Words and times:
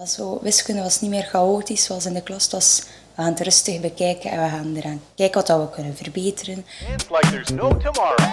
was 0.00 0.12
zo, 0.12 0.38
wiskunde 0.42 0.82
was 0.82 1.00
niet 1.00 1.10
meer 1.10 1.22
chaotisch 1.22 1.84
zoals 1.84 2.06
in 2.06 2.14
de 2.14 2.22
klas. 2.22 2.42
Het 2.42 2.52
was, 2.52 2.82
we 3.14 3.22
gaan 3.22 3.32
het 3.32 3.40
rustig 3.40 3.80
bekijken 3.80 4.30
en 4.30 4.42
we 4.42 4.48
gaan 4.48 4.76
eraan 4.76 5.02
kijken 5.14 5.46
wat 5.46 5.58
we 5.58 5.70
kunnen 5.74 5.96
verbeteren. 5.96 6.64
Like 7.10 7.54
no. 7.54 7.76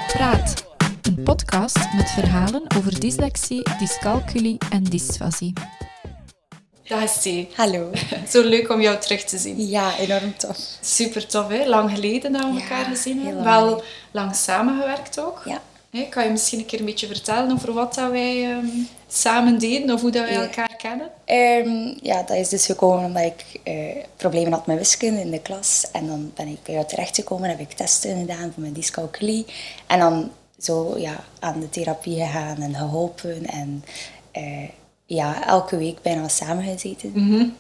Praat, 0.08 0.66
een 1.02 1.24
podcast 1.24 1.94
met 1.96 2.10
verhalen 2.10 2.64
over 2.78 3.00
dyslexie, 3.00 3.64
dyscalculie 3.80 4.58
en 4.72 4.84
dysfasie. 4.84 5.54
Dag. 6.84 7.24
Hallo. 7.56 7.92
Zo 8.32 8.44
leuk 8.44 8.70
om 8.70 8.82
jou 8.82 9.00
terug 9.00 9.24
te 9.24 9.38
zien. 9.38 9.68
Ja, 9.68 9.98
enorm 9.98 10.38
tof. 10.38 10.58
Super 10.82 11.28
tof, 11.28 11.48
hè? 11.48 11.66
Lang 11.66 11.92
geleden 11.92 12.32
dat 12.32 12.42
we 12.42 12.54
Ja, 12.54 12.62
elkaar 12.62 12.86
gezien 12.86 13.26
hebben. 13.26 13.44
lang 13.44 13.66
Wel 13.66 13.84
lang 14.12 14.36
samengewerkt 14.36 15.20
ook. 15.20 15.42
Ja. 15.46 15.62
Kan 16.10 16.24
je 16.24 16.30
misschien 16.30 16.60
een 16.60 16.66
keer 16.66 16.80
een 16.80 16.86
beetje 16.86 17.08
vertellen 17.08 17.52
over 17.52 17.74
wat 17.74 17.94
dat 17.94 18.12
wij 18.12 18.52
ehm, 18.52 18.66
samen 19.08 19.60
deden 19.60 19.94
of 19.94 20.02
hoe 20.02 20.12
dat 20.12 20.24
wij 20.24 20.34
Ja. 20.34 20.42
elkaar 20.42 20.76
kennen? 20.78 21.10
Ehm, 21.26 21.98
ja, 22.02 22.24
dat 22.24 22.38
is 22.38 22.50
dus 22.50 22.66
gekomen 22.66 23.06
omdat 23.06 23.24
ik 23.24 23.60
eh, 23.64 24.04
problemen 24.16 24.52
had 24.52 24.68
met 24.68 24.78
wiskunde 24.78 25.22
in 25.22 25.32
de 25.32 25.42
klas. 25.42 25.86
En 25.92 26.08
dan 26.08 26.32
ben 26.36 26.48
ik 26.48 26.64
bij 26.64 26.74
jou 26.74 26.88
terechtgekomen, 26.88 27.50
heb 27.50 27.60
ik 27.60 27.72
testen 27.72 28.20
gedaan 28.20 28.52
voor 28.54 28.62
mijn 28.62 28.74
dyscalculie. 28.74 29.46
En 29.88 30.00
dan 30.00 30.32
zo 30.60 30.98
ja, 30.98 31.24
aan 31.40 31.60
de 31.60 31.70
therapie 31.70 32.16
gegaan 32.16 32.62
en 32.62 32.76
geholpen. 32.76 33.46
En 33.46 33.84
eh, 34.32 34.70
ja, 35.06 35.46
elke 35.48 35.78
week 35.78 36.02
bijna 36.02 36.28
samengezeten 36.28 37.12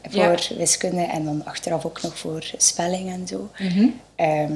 voor 0.09 0.21
ja. 0.21 0.35
wiskunde. 0.57 1.01
En 1.01 1.25
dan 1.25 1.45
achteraf 1.45 1.85
ook 1.85 2.01
nog 2.01 2.17
voor 2.17 2.51
spelling 2.57 3.09
en 3.09 3.27
zo. 3.27 3.49
Mhm. 3.57 3.87
Ehm, 4.15 4.51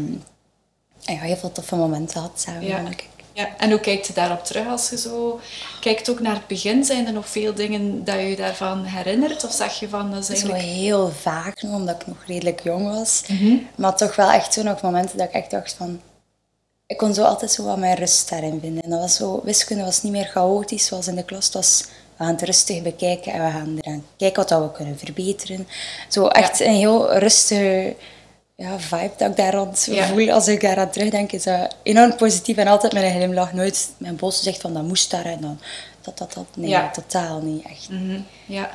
en 1.05 1.13
ja, 1.13 1.19
heel 1.19 1.35
veel 1.37 1.51
toffe 1.51 1.75
momenten 1.75 2.15
gehad 2.15 2.41
samen, 2.41 2.65
Ja. 2.65 2.79
ik. 2.89 3.09
Ja. 3.33 3.49
En 3.57 3.69
hoe 3.69 3.79
kijkt 3.79 4.07
je 4.07 4.13
daarop 4.13 4.43
terug 4.43 4.67
als 4.67 4.89
je 4.89 4.97
zo 4.97 5.39
kijkt 5.79 6.09
ook 6.09 6.19
naar 6.19 6.33
het 6.33 6.47
begin? 6.47 6.83
Zijn 6.83 7.07
er 7.07 7.13
nog 7.13 7.27
veel 7.27 7.53
dingen 7.53 8.03
dat 8.03 8.15
je 8.15 8.21
je 8.21 8.35
daarvan 8.35 8.83
herinnert? 8.83 9.43
Of 9.43 9.51
zeg 9.51 9.79
je 9.79 9.89
van, 9.89 10.11
dat 10.11 10.19
is 10.19 10.25
Zo 10.25 10.31
eigenlijk... 10.31 10.63
heel 10.63 11.09
vaak 11.09 11.63
omdat 11.63 12.01
ik 12.01 12.07
nog 12.07 12.17
redelijk 12.27 12.63
jong 12.63 12.87
was. 12.87 13.23
Maar 13.75 13.95
toch 13.95 14.15
wel 14.15 14.31
echt 14.31 14.53
zo 14.53 14.63
nog 14.63 14.81
momenten 14.81 15.17
dat 15.17 15.27
ik 15.27 15.33
echt 15.33 15.51
dacht 15.51 15.73
van... 15.73 16.01
Ik 16.87 16.97
kon 16.97 17.13
zo 17.13 17.23
altijd 17.23 17.51
zo 17.51 17.63
wat 17.63 17.77
mijn 17.77 17.97
rust 17.97 18.29
daarin 18.29 18.59
vinden. 18.61 18.83
En 18.83 18.89
dat 18.89 18.99
was 18.99 19.15
zo... 19.15 19.41
Wiskunde 19.43 19.83
was 19.83 20.03
niet 20.03 20.11
meer 20.11 20.25
chaotisch 20.25 20.85
zoals 20.85 21.07
in 21.07 21.15
de 21.15 21.23
klas. 21.23 21.45
Het 21.45 21.53
was... 21.53 21.83
We 22.17 22.27
gaan 22.27 22.35
het 22.35 22.45
rustig 22.45 22.81
bekijken 22.81 23.33
en 23.33 23.45
we 23.45 23.51
gaan 23.51 23.77
eraan 23.81 24.05
kijken 24.17 24.47
wat 24.47 24.61
we 24.61 24.71
kunnen 24.71 24.97
verbeteren. 24.97 25.67
Zo 26.09 26.27
echt 26.27 26.59
een 26.59 26.75
heel 26.75 27.17
rustige 27.17 27.95
ja, 28.61 28.79
vibe 28.79 29.11
dat 29.17 29.29
ik 29.29 29.35
daar 29.35 29.53
rond 29.53 29.87
Ja. 29.91 30.07
voel. 30.07 30.31
Als 30.31 30.47
ik 30.47 30.61
daaraan 30.61 30.89
terugdenk, 30.89 31.31
is 31.31 31.43
dat 31.43 31.75
enorm 31.83 32.15
positief. 32.15 32.57
En 32.57 32.67
altijd 32.67 32.93
met 32.93 33.03
een 33.03 33.11
glimlach. 33.15 33.53
Nooit 33.53 33.89
mijn 33.97 34.15
boos 34.15 34.43
zegt 34.43 34.61
van 34.61 34.73
dat 34.73 34.83
moest 34.83 35.11
daar 35.11 35.25
en 35.25 35.41
dan 35.41 35.59
dat, 36.01 36.17
dat, 36.17 36.33
dat. 36.33 36.45
Nee, 36.55 36.69
Ja. 36.69 36.89
totaal 36.91 37.39
niet. 37.41 37.65
Echt. 37.65 37.89
Mhm, 37.89 38.19
Ja. 38.45 38.69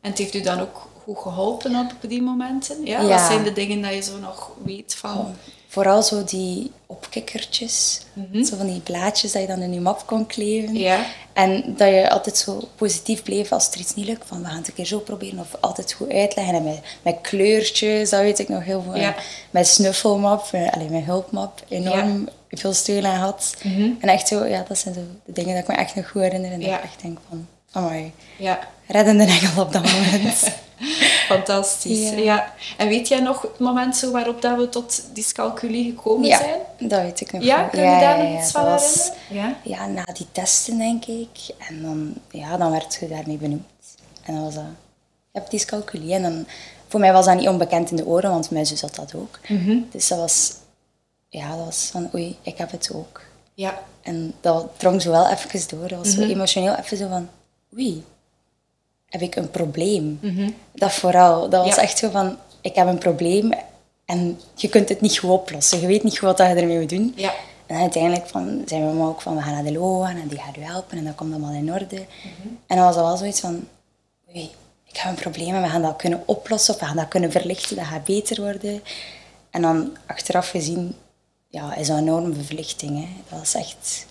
En 0.00 0.10
het 0.12 0.18
heeft 0.18 0.34
u 0.34 0.40
dan 0.40 0.60
ook 0.60 0.88
goed 1.04 1.18
geholpen 1.18 1.76
op 1.76 2.10
die 2.10 2.22
momenten? 2.22 2.76
Ja? 2.84 3.00
Ja. 3.00 3.06
Wat 3.08 3.20
zijn 3.20 3.42
de 3.42 3.52
dingen 3.52 3.82
dat 3.82 3.94
je 3.94 4.02
zo 4.02 4.18
nog 4.18 4.50
weet 4.64 4.94
van... 4.94 5.34
Vooral 5.76 6.02
zo 6.02 6.24
die 6.24 6.70
opkikkertjes. 6.86 8.00
Zo 8.44 8.56
van 8.56 8.66
die 8.66 8.80
blaadjes 8.80 9.32
dat 9.32 9.42
je 9.42 9.48
dan 9.48 9.60
in 9.60 9.72
je 9.72 9.80
map 9.80 10.06
kon 10.06 10.26
kleven. 10.26 10.74
Ja. 10.74 11.04
En 11.32 11.74
dat 11.76 11.88
je 11.88 12.10
altijd 12.10 12.36
zo 12.38 12.68
positief 12.76 13.22
bleef 13.22 13.52
als 13.52 13.70
er 13.70 13.78
iets 13.80 13.94
niet 13.94 14.06
lukt. 14.06 14.26
Van 14.26 14.40
we 14.42 14.46
gaan 14.46 14.56
het 14.56 14.68
een 14.68 14.74
keer 14.74 14.84
zo 14.86 14.98
proberen. 14.98 15.38
Of 15.38 15.48
altijd 15.60 15.92
goed 15.92 16.10
uitleggen. 16.10 16.54
En 16.54 16.64
met, 16.64 16.80
met 17.02 17.16
kleurtjes, 17.22 18.10
dat 18.10 18.20
weet 18.20 18.38
ik 18.38 18.48
nog 18.48 18.64
heel 18.64 18.82
veel. 18.82 18.96
Ja. 18.96 19.14
Met 19.50 19.66
snuffelmap, 19.66 20.48
eh, 20.52 20.72
allee, 20.72 20.88
mijn 20.90 21.04
hulpmap. 21.04 21.64
Enorm 21.68 22.28
veel 22.50 22.72
steun 22.72 23.06
aan 23.06 23.20
had. 23.20 23.54
En 24.00 24.08
echt 24.08 24.28
zo, 24.28 24.44
ja, 24.44 24.64
dat 24.68 24.78
zijn 24.78 24.94
zo 24.94 25.00
de 25.24 25.32
dingen 25.32 25.54
dat 25.54 25.62
ik 25.62 25.68
me 25.68 25.74
echt 25.74 25.94
nog 25.94 26.08
goed 26.10 26.22
herinner. 26.22 26.52
En 26.52 26.60
dat 26.60 26.68
ik 26.70 26.82
echt 26.82 27.02
denk 27.02 27.18
van, 27.28 27.46
amai, 27.72 28.12
Ja. 28.38 28.58
reddende 28.86 29.24
engel 29.24 29.62
op 29.62 29.72
dat 29.72 29.82
moment. 29.92 30.44
Fantastisch. 31.28 32.10
Ja. 32.10 32.16
Ja. 32.16 32.52
En 32.76 32.88
weet 32.88 33.08
jij 33.08 33.20
nog 33.20 33.42
het 33.42 33.58
moment 33.58 33.96
zo 33.96 34.10
waarop 34.10 34.42
dat 34.42 34.56
we 34.58 34.68
tot 34.68 35.02
dyscalculie 35.12 35.90
gekomen 35.90 36.28
ja, 36.28 36.38
zijn? 36.38 36.60
dat 36.78 37.00
weet 37.02 37.20
ik 37.20 37.32
nog 37.32 37.42
Ja, 37.42 37.62
kun 37.62 37.80
je 37.80 38.00
daar 38.00 38.18
nog 38.24 38.40
iets 38.42 38.50
van 38.50 38.64
was- 38.64 39.10
herinneren? 39.28 39.56
Ja. 39.62 39.76
Ja, 39.76 39.86
na 39.86 40.04
die 40.12 40.26
testen 40.32 40.78
denk 40.78 41.04
ik. 41.04 41.54
En 41.68 41.82
dan, 41.82 42.14
ja, 42.30 42.56
dan 42.56 42.70
werd 42.70 42.96
je 43.00 43.08
daarmee 43.08 43.36
benoemd. 43.36 43.64
En 44.22 44.34
dan 44.34 44.44
was 44.44 44.54
dat, 44.54 44.64
je 45.32 45.38
hebt 45.38 45.50
dyscalculie. 45.50 46.14
En 46.14 46.22
dan, 46.22 46.46
voor 46.88 47.00
mij 47.00 47.12
was 47.12 47.24
dat 47.24 47.36
niet 47.36 47.48
onbekend 47.48 47.90
in 47.90 47.96
de 47.96 48.06
oren, 48.06 48.30
want 48.30 48.50
mijn 48.50 48.66
zus 48.66 48.80
had 48.80 48.94
dat 48.94 49.14
ook. 49.14 49.38
Dus 49.90 50.08
dat 50.08 50.18
was, 50.18 50.52
ja, 51.28 51.56
dat 51.56 51.64
was 51.64 51.88
van, 51.92 52.10
oei, 52.14 52.36
ik 52.42 52.58
heb 52.58 52.70
het 52.70 52.90
ook. 52.94 53.20
Ja. 53.54 53.78
En 54.02 54.34
dat 54.40 54.68
drong 54.76 55.02
zo 55.02 55.10
wel 55.10 55.28
even 55.28 55.78
door. 55.78 55.88
Dat 55.88 55.98
was 55.98 56.14
zo 56.14 56.20
emotioneel 56.20 56.74
even 56.74 56.96
zo 56.96 57.08
van, 57.08 57.28
oei, 57.74 58.04
heb 59.08 59.20
ik 59.20 59.36
een 59.36 59.50
probleem? 59.50 60.18
Dat 60.74 60.92
vooral, 60.92 61.48
dat 61.48 61.64
was 61.64 61.74
Ja. 61.76 61.82
echt 61.82 61.98
zo 61.98 62.10
van, 62.10 62.36
ik 62.60 62.74
heb 62.74 62.86
een 62.86 62.98
probleem 62.98 63.50
en 64.04 64.40
je 64.54 64.68
kunt 64.68 64.88
het 64.88 65.00
niet 65.00 65.18
goed 65.18 65.30
oplossen. 65.30 65.80
Je 65.80 65.86
weet 65.86 66.02
niet 66.02 66.18
goed 66.18 66.28
wat 66.28 66.38
je 66.38 66.44
ermee 66.44 66.78
moet 66.78 66.88
doen. 66.88 67.12
Ja. 67.16 67.32
En 67.66 67.76
uiteindelijk 67.80 68.26
van, 68.26 68.64
mijn 68.68 68.84
mama 68.84 69.04
ook 69.06 69.20
van, 69.20 69.36
we 69.36 69.42
gaan 69.42 69.52
naar 69.52 69.64
de 69.64 69.72
LO 69.72 70.00
gaan 70.00 70.16
en 70.16 70.28
die 70.28 70.38
gaat 70.38 70.56
u 70.56 70.60
helpen 70.60 70.98
en 70.98 71.04
dat 71.04 71.14
komt 71.14 71.32
allemaal 71.32 71.52
in 71.54 71.72
orde. 71.72 71.96
En 72.66 72.76
dan 72.76 72.84
was 72.84 72.94
dat 72.94 73.04
wel 73.04 73.16
zoiets 73.16 73.40
van, 73.40 73.68
oei, 74.28 74.50
ik 74.84 74.96
heb 74.96 75.10
een 75.10 75.22
probleem 75.22 75.54
en 75.54 75.62
we 75.62 75.68
gaan 75.68 75.82
dat 75.82 75.96
kunnen 75.96 76.22
oplossen 76.24 76.74
of 76.74 76.80
we 76.80 76.86
gaan 76.86 76.96
dat 76.96 77.08
kunnen 77.08 77.30
verlichten, 77.32 77.76
dat 77.76 77.84
gaat 77.84 78.04
beter 78.04 78.42
worden. 78.42 78.82
En 79.50 79.62
dan 79.62 79.96
achteraf 80.06 80.48
gezien, 80.50 80.94
ja, 81.48 81.74
is 81.74 81.86
dat 81.86 81.96
een 81.96 82.02
enorme 82.02 82.34
verlichting. 82.44 82.96
Hè. 82.98 83.08
Dat 83.30 83.38
was 83.38 83.54
echt, 83.54 84.06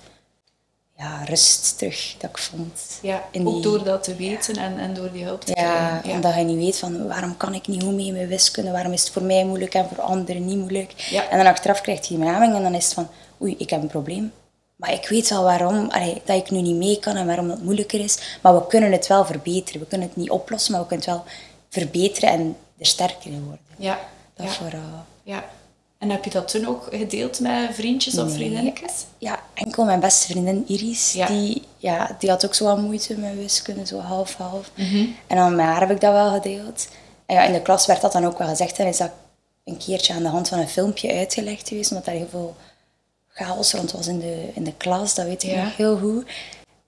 ja, 0.97 1.23
rust 1.23 1.77
terug 1.77 2.15
dat 2.17 2.29
ik 2.29 2.37
vond. 2.37 2.99
Ja. 3.01 3.23
Ook 3.43 3.63
door 3.63 3.83
dat 3.83 4.03
te 4.03 4.15
weten 4.15 4.55
en, 4.55 4.79
en 4.79 4.93
door 4.93 5.11
die 5.11 5.23
hulp 5.23 5.41
te 5.41 5.51
ja, 5.55 5.99
krijgen. 5.99 6.11
omdat 6.11 6.35
je 6.35 6.41
niet 6.41 6.57
weet 6.57 6.77
van 6.77 7.07
waarom 7.07 7.37
kan 7.37 7.53
ik 7.53 7.67
niet 7.67 7.83
goed 7.83 7.93
mee 7.93 8.11
met 8.11 8.27
wiskunde, 8.27 8.71
waarom 8.71 8.91
is 8.91 9.01
het 9.03 9.11
voor 9.11 9.23
mij 9.23 9.45
moeilijk 9.45 9.73
en 9.73 9.87
voor 9.87 10.01
anderen 10.01 10.45
niet 10.45 10.57
moeilijk. 10.57 10.93
Ja. 11.09 11.29
En 11.29 11.37
dan 11.37 11.47
achteraf 11.47 11.81
krijg 11.81 12.01
je 12.01 12.07
die 12.07 12.17
benaming 12.17 12.55
en 12.55 12.63
dan 12.63 12.73
is 12.73 12.85
het 12.85 12.93
van 12.93 13.09
oei, 13.41 13.55
ik 13.57 13.69
heb 13.69 13.81
een 13.81 13.87
probleem. 13.87 14.31
Maar 14.75 14.93
ik 14.93 15.07
weet 15.07 15.29
wel 15.29 15.43
waarom, 15.43 15.89
allee, 15.89 16.21
dat 16.25 16.37
ik 16.37 16.49
nu 16.51 16.61
niet 16.61 16.75
mee 16.75 16.99
kan 16.99 17.15
en 17.15 17.25
waarom 17.25 17.47
dat 17.47 17.61
moeilijker 17.61 17.99
is. 17.99 18.39
Maar 18.41 18.55
we 18.55 18.67
kunnen 18.67 18.91
het 18.91 19.07
wel 19.07 19.25
verbeteren. 19.25 19.81
We 19.81 19.87
kunnen 19.87 20.07
het 20.07 20.15
niet 20.15 20.29
oplossen, 20.29 20.71
maar 20.71 20.81
we 20.81 20.87
kunnen 20.87 21.05
het 21.05 21.15
wel 21.15 21.25
verbeteren 21.69 22.29
en 22.29 22.57
er 22.77 22.85
sterker 22.85 23.31
in 23.31 23.43
worden. 23.43 23.65
Ja. 23.77 23.99
Dat 24.33 24.45
ja. 24.45 24.51
vooral. 24.51 25.05
ja. 25.23 25.43
En 26.05 26.11
heb 26.11 26.23
je 26.23 26.29
dat 26.29 26.47
toen 26.47 26.67
ook 26.67 26.87
gedeeld 26.91 27.39
met 27.39 27.69
vriendjes 27.75 28.17
of 28.17 28.25
Nee. 28.25 28.33
vriendinnetjes? 28.33 28.91
Ja, 29.17 29.39
enkel 29.53 29.85
mijn 29.85 29.99
beste 29.99 30.27
vriendin 30.27 30.63
Iris, 30.67 31.13
Ja. 31.13 31.27
Die, 31.27 31.61
ja, 31.77 32.15
die 32.19 32.29
had 32.29 32.45
ook 32.45 32.53
zo 32.53 32.65
wat 32.65 32.77
moeite 32.81 33.17
met 33.17 33.35
wiskunde, 33.35 33.85
zo 33.85 33.99
half-half. 33.99 34.71
Mhm. 34.75 35.05
En 35.27 35.37
dan 35.37 35.55
met 35.55 35.65
haar 35.65 35.79
heb 35.79 35.91
ik 35.91 36.01
dat 36.01 36.11
wel 36.13 36.31
gedeeld. 36.31 36.87
En 37.25 37.35
ja, 37.35 37.43
in 37.43 37.53
de 37.53 37.61
klas 37.61 37.85
werd 37.85 38.01
dat 38.01 38.11
dan 38.11 38.25
ook 38.25 38.37
wel 38.37 38.47
gezegd 38.47 38.77
en 38.79 38.87
is 38.87 38.97
dat 38.97 39.11
een 39.63 39.77
keertje 39.77 40.13
aan 40.13 40.23
de 40.23 40.29
hand 40.29 40.47
van 40.47 40.59
een 40.59 40.67
filmpje 40.67 41.13
uitgelegd 41.13 41.67
geweest, 41.67 41.89
omdat 41.91 42.05
daar 42.05 42.15
heel 42.15 42.27
veel 42.29 42.55
chaos 43.27 43.73
rond 43.73 43.91
was 43.91 44.07
in 44.07 44.19
de, 44.19 44.49
in 44.53 44.63
de 44.63 44.73
klas, 44.77 45.15
dat 45.15 45.25
weet 45.25 45.43
ik 45.43 45.49
Ja. 45.51 45.63
nog 45.63 45.77
heel 45.77 45.97
goed. 45.97 46.25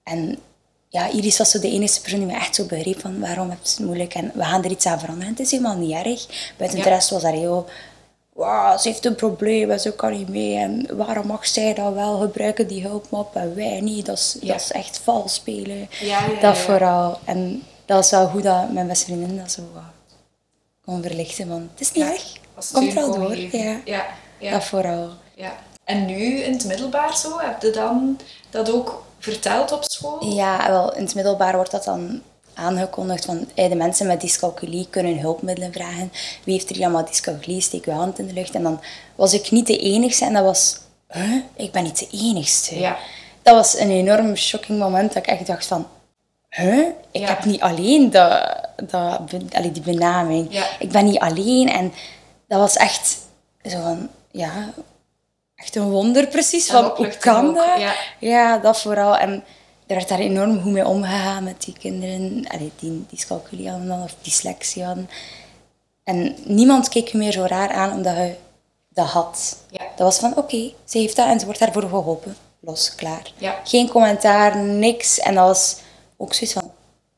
En 0.02 0.38
ja, 0.88 1.08
Iris 1.10 1.38
was 1.38 1.50
zo 1.50 1.58
de 1.60 1.70
enige 1.70 2.00
persoon 2.00 2.18
die 2.20 2.28
me 2.28 2.34
echt 2.34 2.54
zo 2.54 2.64
begreep 2.64 3.00
van 3.00 3.20
waarom 3.20 3.50
heb 3.50 3.58
je 3.62 3.68
het 3.70 3.78
moeilijk 3.78 4.14
en 4.14 4.30
we 4.34 4.42
gaan 4.44 4.64
er 4.64 4.70
iets 4.70 4.86
aan 4.86 4.98
veranderen. 5.00 5.30
Het 5.30 5.40
is 5.40 5.50
helemaal 5.50 5.76
niet 5.76 5.92
erg. 5.92 6.52
Buiten 6.56 6.78
Ja. 6.78 6.84
de 6.84 6.90
rest 6.90 7.10
was 7.10 7.22
daar 7.22 7.32
heel 7.32 7.66
Wauw, 8.38 8.76
ze 8.78 8.88
heeft 8.88 9.04
een 9.04 9.14
probleem 9.14 9.70
en 9.70 9.80
ze 9.80 9.92
kan 9.92 10.12
niet 10.12 10.28
mee. 10.28 10.56
En 10.56 10.96
waarom 10.96 11.26
mag 11.26 11.46
zij 11.46 11.74
dat 11.74 11.92
wel 11.94 12.18
gebruiken, 12.18 12.66
die 12.68 12.82
hulpmap, 12.82 13.36
en 13.36 13.54
wij 13.54 13.80
niet? 13.80 14.06
Dat 14.06 14.16
is, 14.18 14.36
Ja. 14.40 14.52
dat 14.52 14.60
is 14.60 14.72
echt 14.72 14.98
vals 15.04 15.34
spelen. 15.34 15.88
Ja, 16.00 16.20
dat 16.40 16.58
vooral. 16.58 17.18
En 17.24 17.62
dat 17.86 17.96
was 17.96 18.10
wel 18.10 18.26
goed 18.28 18.42
dat 18.42 18.72
mijn 18.72 18.86
beste 18.86 19.04
vriendin 19.04 19.36
dat 19.38 19.50
zo 19.50 19.62
wat 19.74 19.82
kon 20.84 21.02
verlichten. 21.02 21.46
Van, 21.48 21.68
het 21.72 21.80
is 21.80 21.92
niet 21.92 22.04
erg, 22.04 22.32
komt 22.72 22.92
wel 22.94 23.12
door. 23.14 23.30
geven. 23.30 23.58
Ja. 23.58 23.80
Ja. 23.84 24.06
Ja. 24.38 24.50
Dat 24.50 24.64
vooral. 24.64 25.08
ja. 25.34 25.52
En 25.84 26.06
nu 26.06 26.38
in 26.38 26.52
het 26.52 26.64
middelbaar 26.64 27.16
zo, 27.16 27.38
heb 27.38 27.62
je 27.62 27.70
dan 27.70 28.18
dat 28.50 28.72
ook 28.72 29.04
verteld 29.18 29.72
op 29.72 29.84
school? 29.84 30.24
Ja, 30.24 30.68
wel, 30.70 30.94
in 30.94 31.02
het 31.04 31.14
middelbaar 31.14 31.54
wordt 31.54 31.70
dat 31.70 31.84
dan 31.84 32.22
aangekondigd 32.58 33.24
van 33.24 33.48
hey, 33.54 33.68
de 33.68 33.74
mensen 33.74 34.06
met 34.06 34.20
dyscalculie 34.20 34.86
kunnen 34.90 35.18
hulpmiddelen 35.18 35.72
vragen. 35.72 36.12
Wie 36.44 36.54
heeft 36.54 36.68
er 36.68 36.74
hier 36.76 36.84
allemaal 36.84 37.04
dyscalculie? 37.04 37.60
Steek 37.60 37.84
je 37.84 37.90
hand 37.90 38.18
in 38.18 38.26
de 38.26 38.32
lucht. 38.32 38.54
En 38.54 38.62
dan 38.62 38.80
was 39.14 39.32
ik 39.32 39.50
niet 39.50 39.66
de 39.66 39.78
enigste 39.78 40.24
en 40.24 40.32
dat 40.32 40.44
was, 40.44 40.78
huh? 41.12 41.34
ik 41.56 41.72
ben 41.72 41.82
niet 41.82 41.98
de 41.98 42.08
enigste. 42.12 42.78
Ja. 42.78 42.96
Dat 43.42 43.54
was 43.54 43.78
een 43.78 43.90
enorm 43.90 44.36
shocking 44.36 44.78
moment 44.78 45.12
dat 45.12 45.22
ik 45.26 45.28
echt 45.32 45.46
dacht 45.46 45.66
van, 45.66 45.86
huh? 46.50 46.78
Ik 47.10 47.20
Ja. 47.20 47.26
heb 47.28 47.44
niet 47.44 47.60
alleen 47.60 48.10
dat, 48.10 48.56
dat, 48.90 49.20
allee, 49.52 49.72
die 49.72 49.82
benaming. 49.82 50.46
Ja. 50.50 50.66
Ik 50.78 50.90
ben 50.90 51.04
niet 51.04 51.18
alleen. 51.18 51.68
En 51.68 51.92
dat 52.48 52.58
was 52.58 52.76
echt 52.76 53.16
zo 53.64 53.80
van, 53.80 54.08
ja, 54.30 54.52
echt 55.56 55.76
een 55.76 55.90
wonder 55.90 56.26
precies. 56.26 56.68
En 56.68 56.74
Van, 56.74 56.84
hoe 56.96 57.16
kan 57.16 57.54
dat? 57.54 57.78
ja. 57.78 57.94
Ja, 58.18 58.58
dat 58.58 58.80
vooral. 58.80 59.16
En 59.16 59.44
er 59.88 59.94
werd 59.94 60.08
daar 60.08 60.18
enorm 60.18 60.62
goed 60.62 60.72
mee 60.72 60.86
omgegaan 60.86 61.44
met 61.44 61.62
die 61.64 61.74
kinderen 61.78 62.44
allee, 62.48 62.72
die 62.78 63.04
dyscalculie 63.10 63.68
hadden 63.70 63.88
dan, 63.88 64.02
of 64.02 64.14
dyslexie 64.22 64.84
hadden. 64.84 65.10
En 66.04 66.36
niemand 66.44 66.88
keek 66.88 67.08
je 67.08 67.18
meer 67.18 67.32
zo 67.32 67.44
raar 67.48 67.70
aan 67.70 67.92
omdat 67.92 68.16
je 68.16 68.34
dat 68.88 69.06
had. 69.06 69.56
Ja. 69.70 69.78
Dat 69.96 70.06
was 70.06 70.18
van, 70.18 70.36
oké, 70.36 70.72
ze 70.84 70.98
heeft 70.98 71.16
dat 71.16 71.26
en 71.26 71.38
ze 71.38 71.44
wordt 71.44 71.60
daarvoor 71.60 71.82
geholpen. 71.82 72.36
Los, 72.60 72.94
klaar. 72.94 73.32
Ja. 73.36 73.60
Geen 73.64 73.88
commentaar, 73.88 74.56
niks. 74.56 75.18
En 75.18 75.34
dat 75.34 75.46
was 75.46 75.76
ook 76.16 76.34
zoiets 76.34 76.52
van, 76.52 76.70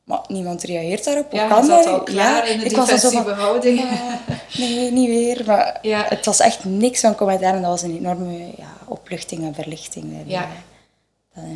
Maar 0.03 0.19
niemand 0.27 0.63
reageert 0.63 1.03
daarop. 1.03 1.31
Hoe 1.31 1.39
Ja, 1.39 1.47
kan 1.47 1.67
dat? 1.67 1.85
al 1.85 2.03
klaar 2.03 2.47
in 2.49 2.59
de 2.59 2.65
ik 2.65 2.75
was 2.75 2.91
al 2.91 2.97
zo 2.97 3.09
van, 3.09 3.23
defensieve 3.23 3.41
houding. 3.41 3.79
"Ah, 3.81 4.57
nee, 4.57 4.91
niet 4.91 5.07
weer. 5.07 5.43
Maar 5.45 5.79
Ja. 5.81 6.05
het 6.09 6.25
was 6.25 6.39
echt 6.39 6.63
niks 6.63 6.99
van 6.99 7.15
commentaar 7.15 7.53
en 7.55 7.61
dat 7.61 7.69
was 7.71 7.81
een 7.81 7.97
enorme 7.97 8.37
ja, 8.57 8.73
opluchting 8.87 9.43
en 9.43 9.53
verlichting. 9.53 10.13
Ja. 10.25 10.47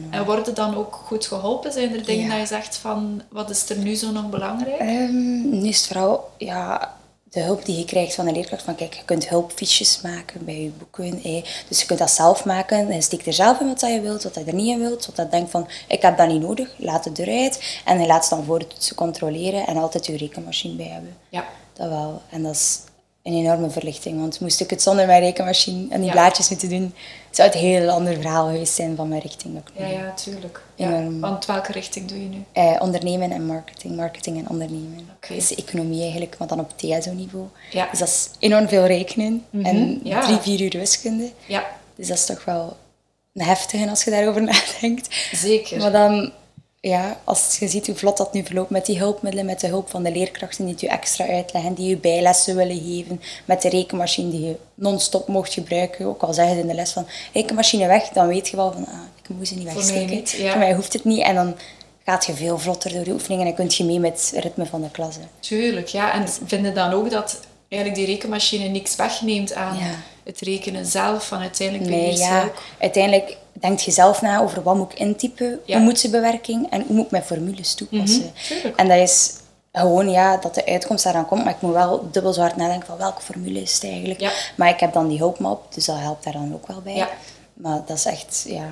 En 0.10 0.26
worden 0.26 0.56
dan 0.56 0.76
ook 0.78 0.94
goed 1.06 1.26
geholpen? 1.28 1.72
Zijn 1.72 1.94
er 1.94 2.06
dingen 2.06 2.26
Ja. 2.26 2.32
dat 2.32 2.40
je 2.40 2.46
zegt 2.56 2.78
van, 2.78 3.22
wat 3.30 3.50
is 3.50 3.70
er 3.70 3.78
nu 3.78 3.96
zo 3.96 4.12
nog 4.12 4.30
belangrijk? 4.30 4.80
Ehm, 4.80 5.50
nu 5.60 5.68
is 5.68 5.78
het 5.78 5.88
vooral 5.88 6.30
ja, 6.38 6.94
de 7.24 7.40
hulp 7.42 7.66
die 7.66 7.78
je 7.78 7.86
krijgt 7.86 8.16
van 8.16 8.26
de 8.26 8.32
leerkracht. 8.32 8.64
Van, 8.64 8.76
kijk, 8.76 8.94
je 8.94 9.04
kunt 9.06 9.30
hulpfiches 9.30 10.02
maken 10.02 10.46
bij 10.46 10.62
je 10.62 10.70
boeken. 10.70 11.24
eh. 11.24 11.44
Dus 11.68 11.80
je 11.80 11.86
kunt 11.86 12.00
dat 12.00 12.12
zelf 12.12 12.46
maken. 12.46 12.94
Je 12.94 13.02
steekt 13.02 13.26
er 13.28 13.34
zelf 13.34 13.60
in 13.60 13.68
wat 13.68 13.80
je 13.82 14.02
wilt, 14.02 14.24
wat 14.24 14.36
je 14.36 14.44
er 14.44 14.54
niet 14.54 14.68
in 14.68 14.80
wilt. 14.80 15.06
Wat 15.06 15.16
je 15.16 15.28
denkt 15.30 15.52
van, 15.52 15.68
ik 15.88 16.02
heb 16.02 16.18
dat 16.18 16.28
niet 16.28 16.42
nodig, 16.42 16.70
laat 16.78 17.06
het 17.06 17.20
eruit. 17.20 17.80
En 17.86 18.00
je 18.00 18.06
laat 18.08 18.22
het 18.22 18.30
dan 18.30 18.44
voor 18.46 18.60
de 18.60 18.68
toetsen 18.68 18.96
controleren 18.96 19.68
en 19.68 19.78
altijd 19.78 20.06
je 20.06 20.18
rekenmachine 20.18 20.76
bij 20.76 20.86
hebben. 20.88 21.18
Ja. 21.30 21.46
Dat 21.74 21.90
wel. 21.90 22.22
En 22.30 22.44
dat 22.44 22.54
is 22.54 22.80
een 23.24 23.34
enorme 23.34 23.70
verlichting. 23.70 24.20
Want 24.20 24.40
moest 24.40 24.60
ik 24.62 24.70
het 24.70 24.82
zonder 24.82 25.06
mijn 25.06 25.22
rekenmachine 25.22 25.88
en 25.90 25.98
die 25.98 26.06
Ja. 26.06 26.12
blaadjes 26.12 26.50
moeten 26.50 26.70
doen, 26.70 26.94
zou 27.36 27.48
het 27.48 27.58
een 27.58 27.64
heel 27.64 27.90
ander 27.90 28.14
verhaal 28.14 28.46
geweest 28.46 28.74
zijn 28.74 28.96
van 28.96 29.08
mijn 29.08 29.22
richting. 29.22 29.54
Dat 29.54 29.64
ik 29.74 29.80
nu 29.80 29.86
Ja, 29.86 29.92
ja, 29.92 30.14
tuurlijk. 30.14 30.62
Ja. 30.76 31.10
Want 31.20 31.46
welke 31.46 31.72
richting 31.72 32.08
doe 32.08 32.22
je 32.22 32.30
nu? 32.30 32.44
Eh, 32.52 32.76
ondernemen 32.80 33.32
en 33.32 33.46
marketing, 33.46 33.96
marketing 33.96 34.38
en 34.38 34.50
ondernemen. 34.50 35.10
Oké. 35.16 35.34
Is 35.34 35.56
economie 35.56 36.02
eigenlijk, 36.02 36.36
maar 36.40 36.48
dan 36.48 36.60
op 36.60 36.72
TSO-niveau. 36.78 37.46
Ja. 37.72 37.88
Dus 37.90 38.00
dat 38.00 38.08
is 38.08 38.30
enorm 38.40 38.68
veel 38.68 38.86
rekenen 38.86 39.46
en 39.64 40.00
ja. 40.04 40.22
drie, 40.22 40.38
vier 40.38 40.62
uur 40.62 40.80
wiskunde. 40.80 41.32
Ja, 41.46 41.66
Dus 41.96 42.08
dat 42.08 42.18
is 42.18 42.26
toch 42.26 42.46
wel 42.46 42.78
een 43.34 43.46
heftige 43.46 43.90
als 43.90 44.04
je 44.04 44.12
daarover 44.12 44.42
nadenkt. 44.54 45.16
zeker. 45.32 45.78
Maar 45.78 45.92
dan, 45.92 46.32
ja, 46.90 47.20
als 47.24 47.58
je 47.60 47.68
ziet 47.68 47.88
hoe 47.88 47.96
vlot 47.96 48.18
dat 48.18 48.34
nu 48.34 48.44
verloopt 48.46 48.70
met 48.70 48.86
die 48.86 48.98
hulpmiddelen, 48.98 49.46
met 49.46 49.60
de 49.60 49.68
hulp 49.68 49.90
van 49.90 50.04
de 50.04 50.12
leerkrachten 50.12 50.64
die 50.66 50.74
het 50.74 50.82
je 50.82 50.90
extra 50.90 51.28
uitleggen, 51.28 51.74
die 51.74 51.90
je 51.90 51.98
bijlessen 51.98 52.56
willen 52.56 52.82
geven, 52.82 53.22
met 53.46 53.62
de 53.62 53.70
rekenmachine 53.70 54.30
die 54.32 54.46
je 54.46 54.56
non-stop 54.76 55.28
mocht 55.28 55.54
gebruiken. 55.54 56.06
Ook 56.06 56.22
al 56.22 56.34
zeggen 56.34 56.56
ze 56.56 56.62
in 56.62 56.68
de 56.68 56.74
les 56.74 56.92
van, 56.92 57.08
rekenmachine 57.34 57.88
weg, 57.88 58.08
dan 58.10 58.28
weet 58.28 58.48
je 58.48 58.56
wel 58.56 58.72
van, 58.72 58.86
ah, 58.88 58.94
ik 59.24 59.30
moet 59.30 59.48
ze 59.48 59.56
niet 59.56 59.64
mij 59.64 59.74
wegsteken. 59.74 60.16
niet, 60.16 60.32
ja. 60.32 60.50
Voor 60.50 60.60
mij 60.60 60.74
hoeft 60.74 60.94
het 60.94 61.04
niet. 61.04 61.22
En 61.22 61.36
dan 61.36 61.56
gaat 62.06 62.26
je 62.26 62.34
veel 62.34 62.58
vlotter 62.60 62.94
door 62.94 63.04
de 63.04 63.12
oefeningen 63.12 63.48
en 63.48 63.54
kun 63.56 63.66
je 63.70 63.84
mee 63.84 64.00
met 64.00 64.32
het 64.34 64.44
ritme 64.44 64.66
van 64.66 64.82
de 64.82 64.92
klas. 64.92 65.16
hè. 65.16 65.22
Tuurlijk, 65.40 65.88
ja. 65.88 66.14
En 66.14 66.28
vinden 66.46 66.74
dan 66.74 66.94
ook 66.94 67.10
dat 67.12 67.40
eigenlijk 67.70 68.02
die 68.06 68.14
rekenmachine 68.16 68.68
niks 68.68 68.96
wegneemt 68.96 69.54
aan 69.54 69.78
Ja. 69.78 69.96
het 70.24 70.40
rekenen 70.40 70.86
zelf? 70.86 71.28
Van 71.28 71.40
uiteindelijk 71.40 71.90
Nee, 71.90 72.00
beheers 72.00 72.20
je 72.20 72.26
ja. 72.26 72.44
ook... 72.44 72.62
Uiteindelijk 72.80 73.38
denk 73.60 73.80
je 73.80 73.92
zelf 73.92 74.22
na 74.22 74.40
over 74.42 74.64
wat 74.64 74.76
moet 74.76 74.92
ik 74.92 75.00
intypen, 75.00 75.60
Ja. 75.66 75.76
hoe 75.76 75.86
moet 75.86 76.00
ze 76.00 76.10
bewerking 76.10 76.70
en 76.70 76.84
hoe 76.88 76.96
moet 76.96 77.06
ik 77.06 77.12
mijn 77.12 77.24
formules 77.24 77.74
toepassen. 77.74 78.34
Mhm, 78.64 78.74
en 78.76 78.88
dat 78.88 78.98
is 78.98 79.34
gewoon 79.72 80.10
ja, 80.10 80.38
dat 80.38 80.56
de 80.56 80.66
uitkomst 80.66 81.04
daaraan 81.04 81.26
komt, 81.26 81.44
maar 81.44 81.54
ik 81.54 81.62
moet 81.62 81.74
wel 81.74 82.08
dubbel 82.12 82.34
zo 82.34 82.42
hard 82.42 82.56
nadenken 82.56 82.88
van 82.88 82.98
welke 82.98 83.22
formule 83.22 83.62
is 83.62 83.74
het 83.74 83.84
eigenlijk. 83.84 84.20
Ja. 84.20 84.32
Maar 84.56 84.70
ik 84.70 84.80
heb 84.80 84.94
dan 84.94 85.08
die 85.08 85.18
hulpmap, 85.18 85.74
dus 85.74 85.86
dat 85.86 86.00
helpt 86.00 86.24
daar 86.24 86.34
dan 86.34 86.54
ook 86.54 86.68
wel 86.68 86.82
bij. 86.82 86.96
Ja. 86.96 87.10
Maar 87.54 87.82
dat 87.86 87.98
is 87.98 88.06
echt, 88.06 88.46
ja... 88.48 88.66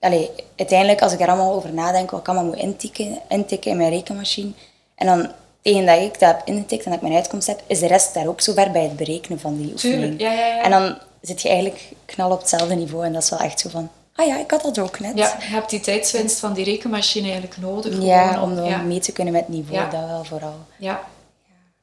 Allee, 0.00 0.30
uiteindelijk, 0.56 1.02
als 1.02 1.12
ik 1.12 1.20
er 1.20 1.28
allemaal 1.28 1.52
over 1.54 1.72
nadenk, 1.72 2.10
wat 2.10 2.20
ik 2.20 2.28
allemaal 2.28 2.46
moet 2.46 2.56
intikken, 2.56 3.18
intikken 3.28 3.70
in 3.70 3.76
mijn 3.76 3.90
rekenmachine, 3.90 4.50
en 4.94 5.06
dan 5.06 5.28
tegen 5.62 5.86
dat 5.86 6.00
ik 6.00 6.18
dat 6.20 6.28
heb 6.36 6.42
ingetikt 6.44 6.84
en 6.84 6.90
dat 6.90 7.00
ik 7.00 7.06
mijn 7.08 7.20
uitkomst 7.20 7.46
heb, 7.46 7.62
is 7.66 7.78
de 7.78 7.86
rest 7.86 8.14
daar 8.14 8.26
ook 8.26 8.40
zo 8.40 8.52
ver 8.52 8.70
bij 8.70 8.82
het 8.82 8.96
berekenen 8.96 9.40
van 9.40 9.56
die 9.56 9.72
oefening. 9.72 10.00
Tuurlijk, 10.00 10.20
ja, 10.20 10.32
ja, 10.32 10.46
ja. 10.46 10.62
En 10.62 10.70
dan 10.70 10.98
zit 11.20 11.42
je 11.42 11.48
eigenlijk 11.48 11.92
knal 12.04 12.30
op 12.30 12.40
hetzelfde 12.40 12.74
niveau 12.74 13.04
en 13.04 13.12
dat 13.12 13.22
is 13.22 13.30
wel 13.30 13.38
echt 13.38 13.60
zo 13.60 13.68
van, 13.68 13.90
ah 14.14 14.26
ja, 14.26 14.38
ik 14.38 14.50
had 14.50 14.62
dat 14.62 14.78
ook 14.78 14.98
net. 14.98 15.18
Ja, 15.18 15.36
je 15.40 15.44
hebt 15.46 15.70
die 15.70 15.80
tijdswinst 15.80 16.38
van 16.38 16.52
die 16.52 16.64
rekenmachine 16.64 17.24
eigenlijk 17.24 17.56
nodig. 17.56 18.02
Ja, 18.02 18.42
om 18.42 18.64
ja. 18.64 18.82
mee 18.82 19.00
te 19.00 19.12
kunnen 19.12 19.32
met 19.32 19.46
het 19.46 19.54
niveau, 19.54 19.90
dat 19.90 20.06
wel 20.06 20.24
vooral. 20.24 20.56
Ja. 20.76 21.00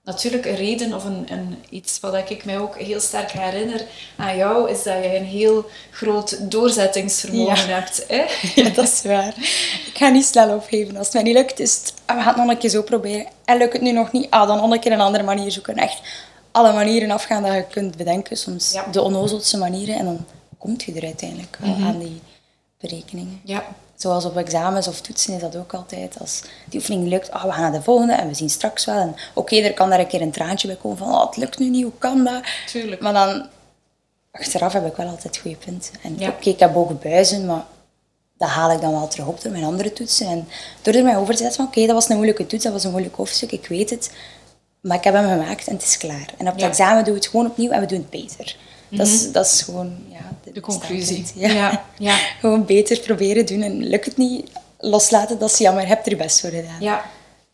Natuurlijk, 0.04 0.46
een 0.46 0.56
reden 0.56 0.94
of 0.94 1.04
een, 1.04 1.26
een, 1.32 1.64
iets 1.70 2.00
wat 2.00 2.30
ik 2.30 2.46
mij 2.46 2.60
ook 2.60 2.78
heel 2.78 3.00
sterk 3.00 3.32
herinner 3.32 3.86
aan 4.18 4.38
jou, 4.38 4.70
is 4.70 4.84
dat 4.84 5.04
je 5.04 5.16
een 5.16 5.26
heel 5.26 5.66
groot 5.92 6.52
doorzettingsvermogen 6.52 7.74
hebt. 7.74 8.06
Hè? 8.08 8.24
Ja, 8.64 8.70
dat 8.70 8.88
is 8.88 9.02
waar. 9.02 9.34
Ik 9.86 9.92
ga 9.94 10.10
niet 10.10 10.26
snel 10.26 10.56
opgeven. 10.56 10.98
Als 10.98 11.06
het 11.06 11.14
mij 11.16 11.24
niet 11.24 11.34
lukt, 11.34 11.60
is 11.60 11.76
het, 11.76 11.94
we 12.06 12.14
gaan 12.14 12.28
het 12.28 12.36
nog 12.36 12.48
een 12.48 12.58
keer 12.58 12.70
zo 12.70 12.82
proberen. 12.82 13.26
En 13.46 13.58
lukt 13.58 13.74
het 13.74 13.82
nu 13.82 13.92
nog 13.92 14.12
niet, 14.12 14.28
ah, 14.30 14.48
dan 14.48 14.58
nog 14.58 14.72
een 14.72 14.80
keer 14.80 14.92
een 14.92 15.02
andere 15.02 15.24
manier 15.24 15.52
zoeken. 15.52 15.76
Echt 15.76 16.02
alle 16.52 16.74
manieren 16.74 17.12
afgaan 17.12 17.44
dat 17.44 17.54
je 17.54 17.66
kunt 17.72 17.98
bedenken. 17.98 18.38
Soms 18.38 18.78
de 18.92 19.02
onnozelste 19.02 19.58
manieren. 19.58 19.96
En 19.96 20.06
dan 20.06 20.26
komt 20.60 20.84
je 20.84 20.94
er 20.94 21.04
uiteindelijk 21.06 21.58
wel 21.60 21.70
Mhm. 21.76 21.88
aan 21.88 22.00
die 22.00 22.22
berekeningen. 22.78 23.42
Ja, 23.44 23.64
Zoals 23.96 24.26
op 24.26 24.38
examens 24.38 24.88
of 24.88 25.02
toetsen 25.02 25.34
is 25.34 25.42
dat 25.42 25.56
ook 25.56 25.74
altijd. 25.74 26.20
Als 26.20 26.42
die 26.66 26.80
oefening 26.80 27.08
lukt, 27.08 27.32
ah, 27.32 27.44
we 27.44 27.52
gaan 27.52 27.62
naar 27.62 27.72
de 27.72 27.82
volgende 27.82 28.14
en 28.14 28.28
we 28.28 28.34
zien 28.34 28.50
straks 28.50 28.86
wel. 28.86 28.96
En 28.98 29.16
Oké, 29.34 29.56
er 29.56 29.74
kan 29.74 29.90
daar 29.90 30.00
een 30.00 30.08
keer 30.08 30.22
een 30.22 30.32
traantje 30.32 30.68
bij 30.68 30.76
komen 30.76 30.98
van, 30.98 31.14
oh, 31.14 31.26
het 31.26 31.38
lukt 31.38 31.60
nu 31.60 31.70
niet, 31.70 31.84
hoe 31.84 31.92
kan 31.98 32.24
dat? 32.24 32.44
tuurlijk. 32.68 33.02
Maar 33.02 33.14
dan, 33.14 33.48
achteraf 34.32 34.74
heb 34.74 34.86
ik 34.86 34.96
wel 34.96 35.08
altijd 35.08 35.38
goede 35.38 35.58
punten. 35.58 35.94
En 36.04 36.16
Ja. 36.20 36.28
oké, 36.30 36.50
ik 36.50 36.60
heb 36.60 36.74
hoge 36.74 36.94
buizen, 36.94 37.46
maar 37.46 37.64
dat 38.38 38.50
haal 38.50 38.72
ik 38.72 38.82
dan 38.82 38.92
wel 38.92 39.08
terug 39.08 39.28
op 39.28 39.42
door 39.42 39.52
mijn 39.52 39.64
andere 39.64 39.94
toetsen. 39.94 40.28
En 40.28 40.48
door 40.82 40.94
er 40.94 41.04
mij 41.04 41.18
over 41.18 41.34
te 41.36 41.40
zetten 41.42 41.56
van, 41.58 41.66
oké, 41.66 41.86
dat 41.86 41.96
was 41.96 42.10
een 42.10 42.16
moeilijke 42.16 42.46
toets, 42.46 42.64
dat 42.64 42.74
was 42.74 42.84
een 42.84 42.92
moeilijk 42.92 43.16
hoofdstuk, 43.16 43.52
ik 43.52 43.68
weet 43.68 43.90
het. 43.90 44.12
Maar 44.82 44.98
ik 44.98 45.04
heb 45.04 45.14
hem 45.14 45.28
gemaakt 45.42 45.68
en 45.68 45.74
het 45.74 45.84
is 45.84 45.98
klaar. 45.98 46.34
En 46.38 46.46
op 46.48 46.52
het 46.54 46.62
Ja. 46.62 46.68
examen 46.68 47.04
doen 47.04 47.14
we 47.14 47.20
het 47.20 47.28
gewoon 47.30 47.46
opnieuw 47.46 47.72
en 47.72 47.80
we 47.80 47.86
doen 47.86 48.00
het 48.00 48.10
beter. 48.10 48.56
Dat, 48.90 49.08
is, 49.08 49.32
dat 49.32 49.46
is 49.46 49.62
gewoon 49.62 49.96
ja, 50.08 50.52
De 50.54 50.60
conclusie. 50.60 51.26
Ja. 51.36 51.52
Ja, 51.52 51.86
ja. 51.98 52.18
gewoon 52.40 52.66
beter 52.66 53.00
proberen 53.00 53.46
doen 53.46 53.62
en 53.62 53.88
lukt 53.88 54.06
het 54.06 54.18
niet, 54.18 54.50
loslaten, 54.78 55.40
dat 55.40 55.52
is 55.52 55.58
jammer, 55.58 55.82
je 55.82 55.88
hebt 55.88 56.08
er 56.08 56.18
best 56.18 56.40
voor 56.40 56.50
gedaan. 56.50 56.80
Ja, 56.80 57.06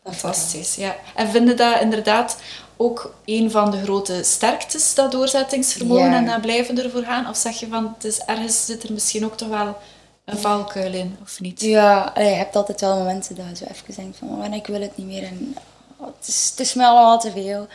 fantastisch. 0.04 0.74
Ja. 0.74 0.96
En 1.14 1.28
vinden 1.28 1.56
dat 1.56 1.80
inderdaad 1.80 2.36
ook 2.76 3.14
een 3.24 3.50
van 3.50 3.70
de 3.70 3.82
grote 3.82 4.20
sterktes, 4.22 4.94
dat 4.94 5.12
doorzettingsvermogen 5.12 6.10
Ja. 6.10 6.16
en 6.16 6.26
dat 6.26 6.40
blijven 6.40 6.82
ervoor 6.82 7.02
gaan? 7.02 7.28
Of 7.28 7.36
zeg 7.36 7.60
je 7.60 7.66
van, 7.68 7.94
het 7.94 8.04
is, 8.04 8.18
ergens 8.18 8.64
zit 8.64 8.82
er 8.82 8.92
misschien 8.92 9.24
ook 9.24 9.36
toch 9.36 9.48
wel 9.48 9.76
een 10.24 10.38
valkuil 10.38 10.92
in, 10.92 11.16
of 11.22 11.40
niet? 11.40 11.60
Ja, 11.60 12.12
je 12.16 12.22
hebt 12.22 12.56
altijd 12.56 12.80
wel 12.80 12.96
momenten 12.98 13.36
dat 13.36 13.44
je 13.48 13.56
zo 13.56 13.64
even 13.72 13.94
denkt 13.94 14.16
van, 14.16 14.28
oh, 14.30 14.44
en 14.44 14.52
ik 14.52 14.66
wil 14.66 14.80
het 14.80 14.96
niet 14.96 15.06
meer 15.06 15.22
en 15.22 15.56
oh, 15.96 16.06
het, 16.06 16.28
is, 16.28 16.48
het 16.50 16.60
is 16.60 16.74
me 16.74 16.84
allemaal 16.86 17.20
te 17.20 17.30
veel. 17.30 17.66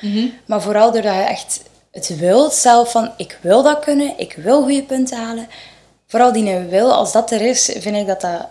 Maar 0.46 0.62
vooral 0.62 0.92
doordat 0.92 1.14
je 1.16 1.22
echt 1.22 1.62
het 1.92 2.18
wilt 2.18 2.54
zelf 2.54 2.92
van, 2.92 3.12
ik 3.18 3.38
wil 3.42 3.64
dat 3.64 3.80
kunnen, 3.80 4.14
ik 4.18 4.34
wil 4.34 4.62
goede 4.62 4.84
punten 4.84 5.18
halen. 5.18 5.48
Vooral 6.08 6.32
die 6.34 6.58
wil, 6.58 6.94
als 6.94 7.12
dat 7.12 7.32
er 7.32 7.42
is, 7.42 7.66
vind 7.80 7.96
ik 7.96 8.08
dat 8.08 8.22
dat 8.22 8.48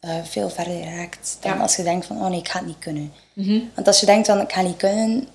eh, 0.00 0.10
veel 0.22 0.50
verder 0.50 0.84
raakt 0.96 1.36
dan 1.40 1.52
Ja. 1.56 1.58
als 1.62 1.76
je 1.76 1.82
denkt 1.82 2.06
van, 2.06 2.16
oh 2.22 2.28
nee, 2.28 2.38
ik 2.38 2.48
ga 2.48 2.58
het 2.58 2.66
niet 2.66 2.78
kunnen. 2.78 3.12
Want 3.74 3.86
als 3.86 4.00
je 4.00 4.06
denkt 4.06 4.26
van, 4.26 4.40
ik 4.40 4.52
ga 4.52 4.60
niet 4.62 4.76
kunnen, 4.76 5.28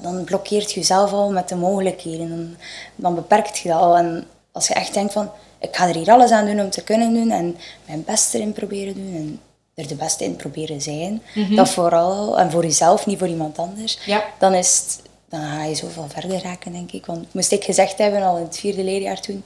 dan 0.00 0.24
blokkeert 0.24 0.72
je 0.72 0.80
jezelf 0.80 1.12
al 1.12 1.30
met 1.32 1.48
de 1.48 1.54
mogelijkheden. 1.56 2.28
Dan, 2.28 2.56
dan 2.96 3.14
beperkt 3.14 3.58
je 3.58 3.68
dat 3.68 3.80
al. 3.80 3.96
En 3.96 4.26
als 4.52 4.66
je 4.68 4.74
echt 4.74 4.94
denkt 4.94 5.12
van, 5.12 5.30
ik 5.58 5.76
ga 5.76 5.88
er 5.88 5.94
hier 5.94 6.10
alles 6.10 6.30
aan 6.30 6.46
doen 6.46 6.60
om 6.60 6.70
te 6.70 6.82
kunnen 6.84 7.14
doen 7.14 7.30
en 7.30 7.56
mijn 7.86 8.04
best 8.04 8.34
erin 8.34 8.52
proberen 8.52 8.94
doen 8.94 9.14
en 9.14 9.40
er 9.74 9.88
de 9.88 9.94
beste 9.94 10.24
in 10.24 10.36
proberen 10.36 10.80
zijn, 10.82 11.22
dat 11.56 11.68
vooral, 11.70 12.38
en 12.38 12.50
voor 12.50 12.62
jezelf, 12.62 13.06
niet 13.06 13.18
voor 13.18 13.28
iemand 13.28 13.58
anders, 13.58 13.98
Ja. 14.06 14.24
dan, 14.38 14.54
is 14.54 14.78
het, 14.78 15.00
dan 15.34 15.50
ga 15.58 15.64
je 15.64 15.74
zoveel 15.74 16.06
verder 16.08 16.42
raken, 16.42 16.72
denk 16.72 16.92
ik. 16.92 17.06
Want 17.06 17.34
moest 17.34 17.52
ik 17.52 17.64
gezegd 17.64 17.98
hebben 17.98 18.22
al 18.22 18.36
in 18.36 18.44
het 18.44 18.58
vierde 18.58 18.84
leerjaar 18.84 19.20
toen, 19.20 19.44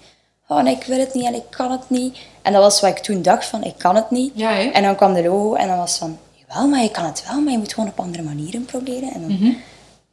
oh 0.48 0.62
nee, 0.62 0.74
ik 0.76 0.84
wil 0.84 0.98
het 0.98 1.14
niet 1.14 1.24
en 1.26 1.34
ik 1.34 1.42
kan 1.50 1.70
het 1.70 1.90
niet. 1.90 2.16
En 2.42 2.52
dat 2.52 2.62
was 2.62 2.80
wat 2.80 2.90
ik 2.90 2.98
toen 2.98 3.22
dacht 3.22 3.46
van, 3.46 3.64
ik 3.64 3.74
kan 3.78 3.94
het 3.94 4.10
niet. 4.10 4.32
Ja? 4.34 4.72
En 4.72 4.82
dan 4.82 4.96
kwam 4.96 5.14
de 5.14 5.22
logo 5.22 5.54
en 5.54 5.68
dan 5.68 5.76
was 5.76 5.96
van, 5.98 6.18
jawel, 6.48 6.68
maar 6.68 6.82
je 6.82 6.90
kan 6.90 7.04
het 7.04 7.24
wel, 7.28 7.40
maar 7.40 7.52
je 7.52 7.58
moet 7.58 7.74
gewoon 7.74 7.88
op 7.90 8.00
andere 8.00 8.22
manieren 8.22 8.64
proberen. 8.64 9.12
En 9.14 9.20
dan, 9.20 9.56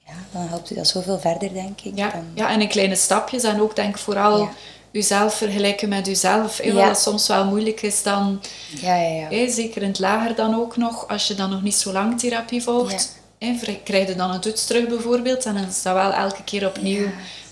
ja, 0.05 0.13
dan 0.31 0.47
helpt 0.47 0.69
je 0.69 0.75
dat 0.75 0.87
zoveel 0.87 1.19
verder, 1.19 1.53
denk 1.53 1.81
ik. 1.81 1.91
Mhm. 1.91 1.99
Ja, 1.99 2.09
dan- 2.11 2.25
ja, 2.33 2.49
en 2.49 2.61
in 2.61 2.67
kleine 2.67 2.95
stapjes. 2.95 3.43
En 3.43 3.61
ook 3.61 3.75
denk 3.75 3.97
vooral 3.97 4.39
Ja. 4.39 4.49
jezelf 4.91 5.33
vergelijken 5.33 5.89
met 5.89 6.05
jezelf. 6.05 6.57
hè, 6.57 6.73
Wat 6.73 6.85
dat 6.85 6.99
soms 7.01 7.27
wel 7.27 7.45
moeilijk 7.45 7.81
is 7.81 8.03
dan, 8.03 8.41
ja, 8.81 8.95
ja. 8.95 9.49
zeker 9.51 9.81
in 9.81 9.87
het 9.87 9.99
lager 9.99 10.35
dan 10.35 10.55
ook 10.55 10.77
nog, 10.77 11.07
als 11.07 11.27
je 11.27 11.33
dan 11.33 11.49
nog 11.49 11.61
niet 11.61 11.75
zo 11.75 11.91
lang 11.91 12.19
therapie 12.19 12.63
volgt. 12.63 13.15
Ver- 13.39 13.79
krijg 13.83 14.07
je 14.07 14.15
dan 14.15 14.31
een 14.33 14.39
toets 14.39 14.65
terug 14.65 14.87
bijvoorbeeld. 14.87 15.45
En 15.45 15.53
dan 15.53 15.63
is 15.67 15.81
dat 15.81 15.93
wel 15.93 16.11
elke 16.13 16.43
keer 16.43 16.67
opnieuw 16.67 17.03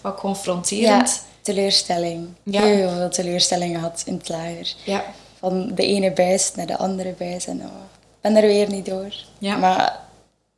wat 0.01 0.13
Ja, 0.15 0.19
confronterend. 0.21 1.23
teleurstelling. 1.41 2.27
Ja. 2.43 2.61
Heel 2.61 2.89
veel 2.89 3.09
teleurstelling 3.09 3.75
gehad 3.75 4.03
in 4.05 4.13
het 4.13 4.29
lager. 4.29 4.73
Ja. 4.85 5.03
Van 5.39 5.71
de 5.75 5.85
ene 5.85 6.11
buis 6.11 6.55
naar 6.55 6.65
de 6.65 6.77
andere 6.77 7.13
buis. 7.17 7.47
En 7.47 7.59
oh, 7.61 7.71
ben 8.21 8.35
er 8.35 8.41
weer 8.47 8.69
niet 8.69 8.85
door. 8.85 9.13
Ja. 9.37 9.55
Maar 9.57 9.99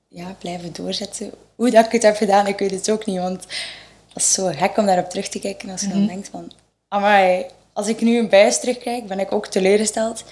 ja, 0.08 0.36
blijven 0.40 0.74
doorzetten. 0.74 1.32
Hoe 1.56 1.70
dat 1.72 1.86
ik 1.86 1.92
het 1.92 2.04
heb 2.04 2.16
gedaan, 2.16 2.48
ik 2.48 2.60
weet 2.60 2.72
het 2.72 2.90
ook 2.92 3.06
niet. 3.06 3.18
Want 3.20 3.40
dat 4.08 4.24
is 4.24 4.34
zo 4.34 4.52
gek 4.56 4.78
om 4.78 4.86
daarop 4.86 5.10
terug 5.10 5.28
te 5.28 5.40
kijken. 5.40 5.70
Als 5.70 5.82
je 5.82 5.88
Mhm. 5.88 5.98
dan 5.98 6.08
denkt 6.08 6.30
van... 6.32 6.52
Amai, 6.88 7.46
als 7.74 7.88
ik 7.88 8.02
nu 8.02 8.18
een 8.18 8.30
buis 8.30 8.60
terugkijk, 8.60 9.08
ben 9.08 9.20
ik 9.20 9.32
ook 9.32 9.48
teleurgesteld. 9.48 10.24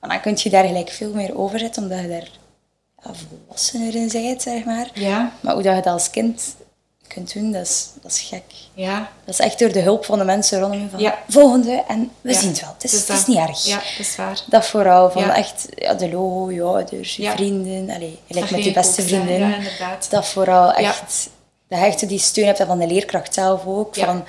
Maar 0.00 0.10
dan 0.10 0.20
kun 0.20 0.34
je 0.36 0.50
daar 0.50 0.64
gelijk 0.66 0.90
veel 0.90 1.12
meer 1.14 1.38
over 1.38 1.58
zetten, 1.58 1.82
omdat 1.82 2.00
je 2.00 2.08
daar 2.08 2.20
ja, 2.20 2.28
volwassener 3.10 3.94
in 3.94 4.08
bent, 4.12 4.42
zeg 4.42 4.64
maar. 4.64 4.90
Ja. 4.94 5.32
Maar 5.40 5.54
hoe 5.54 5.62
dat 5.62 5.76
je 5.76 5.82
dat 5.82 5.92
als 5.92 6.10
kind 6.10 6.42
kunt 7.06 7.32
doen, 7.32 7.52
dat 7.52 7.62
is, 7.62 7.88
dat 8.02 8.12
is 8.12 8.20
gek. 8.20 8.42
Ja, 8.74 9.10
Dat 9.24 9.34
is 9.34 9.40
echt 9.40 9.58
door 9.58 9.72
de 9.72 9.80
hulp 9.80 10.04
van 10.04 10.18
de 10.18 10.24
mensen 10.24 10.60
rondom 10.60 10.80
je 10.80 10.88
van 10.90 11.00
Ja. 11.00 11.18
volgende 11.28 11.84
en 11.88 12.10
we 12.20 12.32
Ja. 12.32 12.38
zien 12.38 12.48
het 12.48 12.60
wel. 12.60 12.70
Het 12.72 12.84
is, 12.84 12.90
Dus 12.90 13.00
het 13.00 13.08
is 13.08 13.16
dat- 13.16 13.26
niet 13.26 13.36
erg. 13.48 13.64
Ja, 13.64 13.74
dat 13.76 13.98
is 13.98 14.16
waar. 14.16 14.40
Dat 14.46 14.66
vooral, 14.66 15.10
van 15.10 15.30
echt 15.30 15.66
ja, 15.74 15.94
de 15.94 16.10
logo, 16.10 16.50
je 16.52 16.62
ouders, 16.62 17.16
je 17.16 17.30
vrienden, 17.30 17.94
allee, 17.94 18.18
gelijk 18.28 18.50
met 18.50 18.64
je 18.64 18.72
beste 18.72 19.02
vriendin. 19.02 19.38
ja, 19.40 19.54
inderdaad. 19.56 20.06
Dat 20.10 20.26
vooral 20.26 20.72
echt, 20.72 21.28
dat 21.68 21.78
je 21.78 21.84
echt 21.84 22.08
die 22.08 22.18
steun 22.18 22.46
hebt 22.46 22.62
van 22.66 22.78
de 22.78 22.86
leerkracht 22.86 23.34
zelf 23.34 23.66
ook. 23.66 23.96
Van 23.96 24.24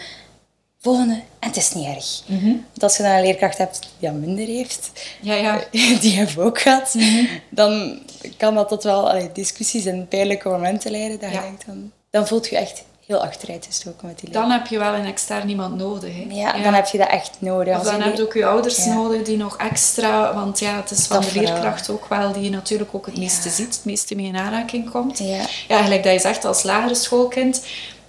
volgende, 0.84 1.14
en 1.40 1.48
het 1.48 1.56
is 1.58 1.74
niet 1.74 1.86
erg. 1.86 2.22
Want 2.28 2.84
als 2.84 2.98
je 2.98 3.04
dan 3.04 3.12
een 3.12 3.22
leerkracht 3.22 3.58
hebt 3.58 3.80
die 4.00 4.10
dat 4.10 4.20
minder 4.20 4.46
heeft, 4.46 4.92
Ja, 5.22 5.34
ja. 5.34 5.60
die 6.02 6.26
we 6.26 6.42
ook 6.42 6.62
gehad, 6.62 6.94
Mhm. 6.94 7.26
dan 7.50 8.00
kan 8.38 8.56
dat 8.56 8.68
tot 8.70 8.84
wel 8.84 9.10
allee, 9.10 9.30
discussies 9.34 9.86
en 9.86 10.08
pijnlijke 10.08 10.50
momenten 10.50 10.92
leiden. 10.92 11.20
Dat 11.20 11.32
Ja. 11.32 11.36
je 11.36 11.42
denkt, 11.46 11.66
dan, 11.66 11.92
dan 12.10 12.28
voelt 12.28 12.48
je 12.50 12.58
echt 12.58 12.84
heel 13.08 13.24
achteruit 13.24 13.66
gestoken 13.66 14.08
met 14.08 14.20
die 14.20 14.30
Dan 14.30 14.52
heb 14.52 14.68
je 14.68 14.78
wel 14.80 14.94
een 14.94 15.06
extern 15.06 15.50
iemand 15.50 15.78
nodig. 15.78 16.14
Hè. 16.16 16.26
Ja, 16.30 16.58
dan 16.64 16.74
heb 16.74 16.88
je 16.88 16.98
dat 16.98 17.10
echt 17.10 17.32
nodig. 17.40 17.78
Of 17.78 17.84
dan 17.84 18.02
heb 18.02 18.16
je 18.16 18.24
ook 18.24 18.34
je 18.34 18.46
ouders 18.46 18.86
nodig 18.86 19.22
die 19.22 19.38
nog 19.38 19.58
extra... 19.58 20.34
Want 20.34 20.60
ja, 20.60 20.76
het 20.76 20.92
is 20.92 21.06
van 21.06 21.16
Dat 21.16 21.26
de 21.26 21.32
vooral. 21.32 21.52
leerkracht 21.54 21.90
ook 21.90 22.06
wel 22.08 22.32
die 22.34 22.44
je 22.44 22.50
natuurlijk 22.50 22.90
ook 22.94 23.06
het 23.06 23.18
meeste 23.18 23.50
ziet, 23.50 23.76
het 23.76 23.86
meeste 23.86 24.16
mee 24.16 24.26
in 24.26 24.38
aanraking 24.38 24.90
komt. 24.92 25.18
Ja. 25.18 25.46
ja, 25.68 25.84
gelijk 25.84 26.04
dat 26.04 26.14
je 26.14 26.20
zegt, 26.20 26.46
als 26.46 26.64
lagere 26.64 26.96
schoolkind 26.96 27.62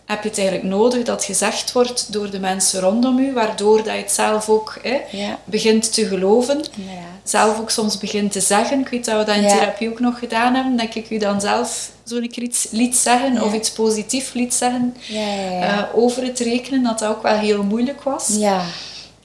heb 0.07 0.23
je 0.23 0.29
het 0.29 0.39
eigenlijk 0.39 0.69
nodig 0.69 1.03
dat 1.03 1.25
gezegd 1.25 1.73
wordt 1.73 2.13
door 2.13 2.31
de 2.31 2.39
mensen 2.41 2.81
rondom 2.81 3.19
u, 3.19 3.33
waardoor 3.33 3.77
dat 3.77 3.87
je 3.87 3.91
het 4.01 4.13
zelf 4.13 4.49
ook 4.49 4.79
hè, 4.83 5.01
Ja. 5.11 5.39
begint 5.45 5.93
te 5.95 6.07
geloven. 6.07 6.57
Inderdaad. 6.77 7.03
Zelf 7.25 7.61
ook 7.61 7.71
soms 7.71 7.99
begint 7.99 8.33
te 8.33 8.41
zeggen. 8.41 8.81
Ik 8.81 8.89
weet 8.89 9.05
dat 9.05 9.19
we 9.19 9.25
dat 9.25 9.37
in 9.37 9.43
Ja. 9.43 9.49
therapie 9.49 9.89
ook 9.91 10.01
nog 10.01 10.19
gedaan 10.19 10.55
hebben, 10.55 10.77
dat 10.77 10.95
ik 10.95 11.11
u 11.11 11.19
dan 11.19 11.41
zelf 11.41 11.91
zo'n 12.05 12.29
keer 12.29 12.43
iets 12.43 12.67
liet 12.71 12.97
zeggen 12.97 13.43
of 13.43 13.55
iets 13.55 13.73
positiefs 13.73 14.33
liet 14.33 14.55
zeggen 14.55 14.97
Ja, 15.09 15.21
ja, 15.35 15.51
ja. 15.51 15.79
eh, 15.79 15.85
over 15.99 16.23
het 16.23 16.39
rekenen, 16.39 16.83
dat 16.83 16.99
dat 16.99 17.09
ook 17.11 17.23
wel 17.23 17.37
heel 17.39 17.63
moeilijk 17.63 18.03
was. 18.03 18.29
ja, 18.39 18.61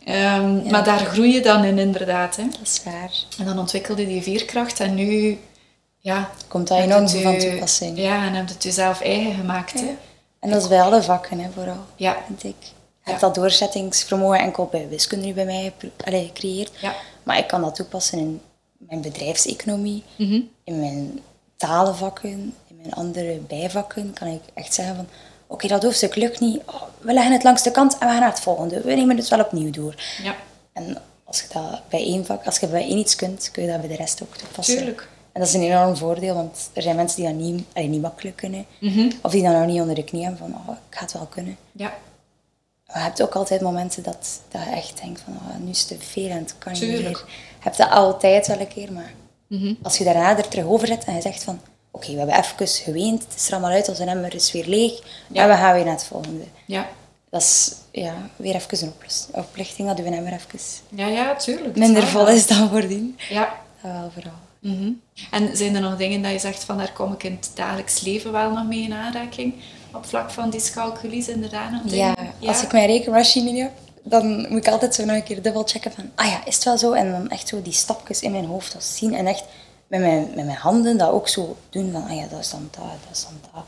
Ehm, 0.05 0.69
Maar 0.71 0.83
daar 0.83 0.99
groei 0.99 1.33
je 1.33 1.41
dan 1.41 1.63
in 1.63 1.77
inderdaad. 1.79 2.35
Hè. 2.35 2.43
dat 2.43 2.59
is 2.63 2.81
waar. 2.85 3.11
En 3.39 3.45
dan 3.45 3.59
ontwikkelde 3.59 4.07
die 4.07 4.21
veerkracht 4.21 4.79
en 4.79 4.95
nu... 4.95 5.37
Ja, 5.99 6.29
Komt 6.47 6.67
dat 6.67 6.77
enorm 6.79 7.07
van 7.09 7.37
toepassing. 7.37 7.97
Ja, 7.97 8.25
en 8.25 8.33
heb 8.33 8.47
het 8.47 8.63
jezelf 8.63 9.01
eigen 9.01 9.33
gemaakt. 9.33 9.73
Hè. 9.73 9.95
En 10.39 10.49
dat 10.49 10.61
is 10.61 10.67
bij 10.67 10.81
alle 10.81 11.03
vakken, 11.03 11.39
hè, 11.39 11.49
vooral. 11.55 11.85
Ja. 11.95 12.17
Vind 12.25 12.43
ik. 12.43 12.55
Je 13.03 13.09
hebt 13.15 13.19
dat 13.21 13.35
doorzettingsvermogen 13.35 14.39
enkel 14.39 14.65
bij 14.71 14.87
wiskunde 14.89 15.25
nu 15.25 15.33
bij 15.33 15.45
mij 15.45 15.73
allee, 16.05 16.25
gecreëerd. 16.25 16.71
Ja. 16.81 16.93
Maar 17.23 17.37
ik 17.37 17.47
kan 17.47 17.61
dat 17.61 17.75
toepassen 17.75 18.17
in 18.17 18.41
mijn 18.77 19.01
bedrijfseconomie, 19.01 20.03
Mhm. 20.15 20.41
in 20.63 20.79
mijn 20.79 21.19
talenvakken, 21.57 22.29
in 22.67 22.77
mijn 22.81 22.93
andere 22.93 23.37
bijvakken. 23.37 24.13
Kan 24.13 24.27
ik 24.27 24.41
echt 24.53 24.73
zeggen 24.73 24.95
van, 24.95 25.07
oké, 25.47 25.67
dat 25.67 25.83
hoofdstuk 25.83 26.15
lukt 26.15 26.39
niet. 26.39 26.61
Oh, 26.65 26.81
we 26.99 27.13
leggen 27.13 27.33
het 27.33 27.43
langs 27.43 27.63
de 27.63 27.71
kant 27.71 27.93
en 27.93 27.99
we 27.99 28.05
gaan 28.05 28.19
naar 28.19 28.29
het 28.29 28.39
volgende. 28.39 28.81
We 28.81 28.93
nemen 28.93 29.17
het 29.17 29.27
wel 29.27 29.39
opnieuw 29.39 29.71
door. 29.71 29.95
Ja, 30.23 30.35
En 30.73 30.97
als 31.23 31.41
je 31.41 31.47
dat 31.53 31.81
bij 31.89 31.99
één 32.03 32.25
vak, 32.25 32.45
als 32.45 32.59
je 32.59 32.67
bij 32.67 32.81
één 32.81 32.97
iets 32.97 33.15
kunt, 33.15 33.49
kun 33.51 33.63
je 33.63 33.69
dat 33.69 33.79
bij 33.79 33.89
de 33.89 33.95
rest 33.95 34.21
ook 34.23 34.35
toepassen. 34.37 34.77
Tuurlijk. 34.77 35.07
En 35.39 35.45
dat 35.45 35.53
is 35.53 35.61
een 35.61 35.69
enorm 35.71 35.97
voordeel, 35.97 36.35
want 36.35 36.69
er 36.73 36.81
zijn 36.81 36.95
mensen 36.95 37.21
die 37.21 37.29
dat 37.31 37.39
niet, 37.41 37.63
allee, 37.73 37.87
niet 37.87 38.01
makkelijk 38.01 38.35
kunnen. 38.35 38.65
Mhm. 38.79 39.11
Of 39.21 39.31
die 39.31 39.43
dat 39.43 39.51
nog 39.53 39.65
niet 39.65 39.81
onder 39.81 39.95
de 39.95 40.03
knie 40.03 40.21
hebben 40.23 40.39
van, 40.39 40.53
oh, 40.67 40.75
ik 40.89 40.95
ga 40.97 41.01
het 41.01 41.13
wel 41.13 41.25
kunnen. 41.25 41.57
ja. 41.71 41.93
Maar 42.87 42.97
je 42.97 43.03
hebt 43.03 43.21
ook 43.21 43.35
altijd 43.35 43.61
momenten 43.61 44.03
dat, 44.03 44.41
dat 44.51 44.61
je 44.63 44.69
echt 44.69 45.01
denkt 45.01 45.21
van, 45.21 45.33
oh, 45.33 45.55
nu 45.63 45.69
is 45.69 45.79
het 45.79 45.87
te 45.87 46.05
veel 46.05 46.29
en 46.29 46.37
het 46.37 46.55
kan 46.57 46.71
niet 46.71 46.81
Tuurlijk. 46.81 47.03
meer. 47.03 47.11
Je 47.27 47.63
hebt 47.63 47.77
dat 47.77 47.89
altijd 47.89 48.47
wel 48.47 48.59
een 48.59 48.67
keer, 48.67 48.93
maar 48.93 49.13
Mhm. 49.47 49.73
als 49.81 49.97
je 49.97 50.03
daarna 50.03 50.37
er 50.37 50.47
terug 50.47 50.65
over 50.65 50.87
zet 50.87 51.03
en 51.05 51.15
je 51.15 51.21
zegt 51.21 51.43
van, 51.43 51.59
oké, 51.91 52.11
we 52.11 52.17
hebben 52.17 52.35
even 52.37 52.67
geweend, 52.67 53.23
het 53.23 53.35
is 53.35 53.47
er 53.47 53.51
allemaal 53.53 53.71
uit, 53.71 53.89
onze 53.89 54.03
emmer 54.03 54.35
is 54.35 54.51
weer 54.51 54.65
leeg, 54.65 54.93
Ja. 55.31 55.43
en 55.43 55.49
we 55.49 55.55
gaan 55.55 55.73
weer 55.73 55.83
naar 55.83 55.93
het 55.93 56.03
volgende. 56.03 56.43
Ja, 56.65 56.87
Dat 57.29 57.41
is 57.41 57.73
ja, 57.91 58.13
weer 58.35 58.55
even 58.55 58.87
een 58.87 58.93
opluchting, 59.31 59.87
dat 59.87 59.99
uw 59.99 60.05
emmer 60.05 60.33
even 60.33 60.59
ja, 60.89 61.07
ja 61.07 61.35
tuurlijk. 61.35 61.75
Minder 61.75 62.07
vol 62.07 62.27
is 62.27 62.47
dan 62.47 62.69
voordien. 62.69 63.17
Ja. 63.29 63.53
Dat 63.81 63.91
wel 63.91 64.11
vooral. 64.13 64.33
Mhm. 64.59 64.91
En 65.31 65.57
zijn 65.57 65.75
er 65.75 65.81
nog 65.81 65.97
dingen 65.97 66.21
dat 66.21 66.31
je 66.31 66.39
zegt 66.39 66.63
van 66.63 66.77
daar 66.77 66.93
kom 66.93 67.13
ik 67.13 67.23
in 67.23 67.31
het 67.31 67.51
dagelijks 67.53 68.01
leven 68.01 68.31
wel 68.31 68.51
nog 68.51 68.67
mee 68.67 68.81
in 68.81 68.93
aanraking? 68.93 69.53
Op 69.93 70.05
vlak 70.05 70.31
van 70.31 70.49
dyscalculie 70.49 71.23
zijn 71.23 71.43
er 71.43 71.49
daar 71.49 71.71
nog 71.71 71.81
dingen? 71.81 72.15
Ja, 72.39 72.47
als 72.47 72.63
ik 72.63 72.71
mijn 72.71 72.87
rekenmachine 72.87 73.61
heb, 73.61 73.71
dan 74.03 74.49
moet 74.49 74.65
ik 74.65 74.71
altijd 74.71 74.95
zo 74.95 75.05
nog 75.05 75.15
een 75.15 75.23
keer 75.23 75.41
dubbel 75.41 75.63
checken 75.63 75.91
van, 75.91 76.11
ah 76.15 76.27
ja, 76.27 76.45
is 76.45 76.55
het 76.55 76.63
wel 76.63 76.77
zo? 76.77 76.91
En 76.91 77.11
dan 77.11 77.29
echt 77.29 77.47
zo 77.47 77.61
die 77.61 77.73
stapjes 77.73 78.21
in 78.21 78.31
mijn 78.31 78.45
hoofd 78.45 78.73
dat 78.73 78.83
zien 78.83 79.13
en 79.13 79.27
echt 79.27 79.43
met 79.87 79.99
mijn, 79.99 80.27
met 80.35 80.45
mijn 80.45 80.57
handen 80.57 80.97
dat 80.97 81.11
ook 81.11 81.27
zo 81.27 81.57
doen 81.69 81.91
van, 81.91 82.03
ah 82.03 82.15
ja, 82.15 82.27
dat 82.27 82.39
is 82.39 82.49
dan 82.49 82.69
dat, 82.71 82.83
dat 82.83 83.11
is 83.11 83.23
dan 83.23 83.51
dat. 83.53 83.63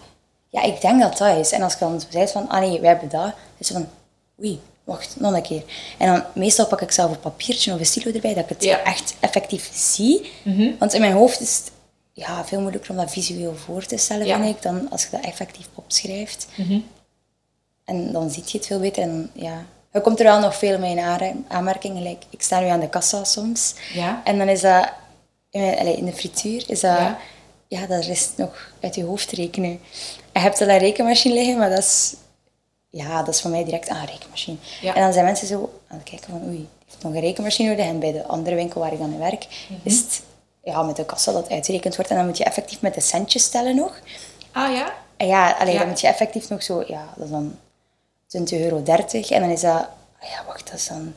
Ja, 0.50 0.62
ik 0.62 0.82
denk 0.82 1.02
dat 1.02 1.18
dat 1.18 1.38
is. 1.38 1.52
En 1.52 1.62
als 1.62 1.74
ik 1.74 1.80
dan 1.80 2.02
zei 2.10 2.28
van, 2.28 2.50
ah 2.50 2.60
nee, 2.60 2.80
wij 2.80 2.90
hebben 2.90 3.10
dat, 3.10 3.34
is 3.58 3.70
het 3.70 3.78
van, 3.78 3.88
oei, 4.40 4.60
wacht, 4.84 5.16
nog 5.20 5.34
een 5.34 5.42
keer. 5.42 5.64
En 5.98 6.08
dan 6.14 6.24
meestal 6.36 6.68
pak 6.68 6.82
ik 6.82 6.92
zelf 6.92 7.12
een 7.12 7.20
papiertje 7.20 7.74
of 7.74 7.80
een 7.80 7.86
stilo 7.86 8.12
erbij, 8.14 8.34
dat 8.34 8.44
ik 8.44 8.50
het 8.50 8.64
Ja. 8.64 8.84
echt 8.84 9.14
effectief 9.20 9.70
zie. 9.74 10.32
Want 10.80 10.94
in 10.94 11.02
mijn 11.02 11.14
hoofd 11.14 11.40
is 11.42 11.56
het 11.58 11.72
ja, 12.14 12.46
veel 12.46 12.60
moeilijker 12.60 12.92
om 12.92 12.98
dat 12.98 13.12
visueel 13.12 13.56
voor 13.56 13.86
te 13.86 13.98
stellen, 13.98 14.26
Ja. 14.26 14.36
vind 14.42 14.56
ik, 14.56 14.62
dan 14.62 14.90
als 14.90 15.04
je 15.04 15.08
dat 15.12 15.22
effectief 15.24 15.68
opschrijft. 15.76 16.48
En 17.86 18.12
dan 18.12 18.30
zie 18.30 18.44
je 18.46 18.58
het 18.58 18.68
veel 18.68 18.80
beter. 18.80 19.04
En 19.04 19.30
ja, 19.34 19.66
je 19.94 20.02
komt 20.02 20.20
er 20.20 20.26
wel 20.26 20.40
nog 20.40 20.56
veel 20.56 20.80
mee 20.80 20.96
in 20.96 21.46
aanmerking. 21.48 22.18
Ik 22.30 22.42
sta 22.42 22.60
nu 22.60 22.68
aan 22.68 22.80
de 22.80 22.90
kassa 22.90 23.24
soms. 23.24 23.74
Ja. 23.94 24.22
En 24.24 24.38
dan 24.38 24.48
is 24.50 24.62
dat... 24.62 24.90
In, 25.50 26.06
de 26.06 26.14
frituur 26.14 26.64
is 26.68 26.80
dat... 26.80 26.98
Ja. 26.98 27.18
Ja, 27.68 27.86
dat 27.86 28.04
rest 28.06 28.32
nog 28.38 28.72
uit 28.82 28.96
je 28.96 29.04
hoofd 29.04 29.32
rekenen. 29.32 29.80
Je 30.34 30.40
hebt 30.40 30.62
al 30.62 30.68
een 30.68 30.78
rekenmachine 30.78 31.34
liggen, 31.34 31.58
maar 31.58 31.70
dat 31.70 31.80
is... 31.80 32.14
Ja, 32.94 33.24
dat 33.24 33.34
is 33.34 33.42
voor 33.42 33.52
mij 33.52 33.64
direct 33.64 33.90
aan 33.90 33.98
een 33.98 34.06
rekenmachine. 34.06 34.58
Ja. 34.82 34.96
En 34.96 35.02
dan 35.02 35.14
zijn 35.14 35.26
mensen 35.26 35.48
zo 35.48 35.80
aan 35.88 35.98
het 35.98 36.10
kijken 36.10 36.30
van... 36.30 36.42
Oei, 36.44 36.58
die 36.58 36.68
heeft 36.88 37.04
nog 37.04 37.14
een 37.14 37.20
rekenmachine 37.20 37.70
nodig. 37.70 37.86
En 37.86 38.00
bij 38.00 38.12
de 38.12 38.26
andere 38.28 38.56
winkel 38.56 38.82
waar 38.82 38.94
ik 38.94 39.00
dan 39.00 39.12
in 39.14 39.20
werk, 39.20 39.48
Mhm. 39.70 39.80
is 39.84 39.98
het... 40.00 40.22
Ja, 40.64 40.82
met 40.84 40.96
de 40.96 41.06
kassa 41.06 41.32
dat 41.32 41.50
uitgerekend 41.50 41.96
wordt. 41.96 42.12
En 42.12 42.18
dan 42.18 42.26
moet 42.26 42.38
je 42.38 42.44
effectief 42.44 42.82
met 42.82 42.94
de 42.94 43.02
centjes 43.02 43.50
tellen 43.50 43.76
nog. 43.76 44.00
Ah 44.52 44.74
ja? 44.76 44.94
En 45.18 45.28
ja, 45.28 45.52
allee, 45.52 45.74
Ja. 45.74 45.80
dan 45.80 45.88
moet 45.88 46.02
je 46.02 46.08
effectief 46.08 46.50
nog 46.50 46.64
zo, 46.64 46.84
ja, 46.88 47.14
dat 47.16 47.26
is 47.26 47.32
dan 47.32 47.58
20 48.28 48.60
euro 48.60 48.84
30 48.84 49.30
en 49.30 49.42
dan 49.42 49.50
is 49.50 49.62
dat, 49.62 49.88
ah 50.22 50.30
ja, 50.30 50.44
wacht, 50.48 50.66
dat 50.66 50.76
is 50.80 50.88
dan 50.88 51.14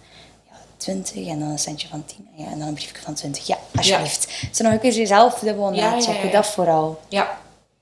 ja, 0.50 0.56
20 0.76 1.26
en 1.26 1.38
dan 1.38 1.48
een 1.48 1.58
centje 1.58 1.88
van 1.88 2.04
10 2.04 2.28
en, 2.36 2.44
ja, 2.44 2.50
en 2.50 2.58
dan 2.58 2.68
een 2.68 2.74
briefje 2.74 3.02
van 3.02 3.14
20. 3.14 3.46
Ja, 3.46 3.58
alsjeblieft. 3.76 4.28
Zo 4.52 4.62
nog 4.64 4.72
een 4.72 4.80
keer 4.80 4.92
jezelf 4.92 5.38
dubbel 5.38 5.72
Ja, 5.72 5.84
ja, 5.84 5.90
nachecken, 5.90 6.14
ja, 6.14 6.24
ja. 6.26 6.30
dat 6.32 6.46
vooral. 6.46 7.00
Ja. 7.08 7.38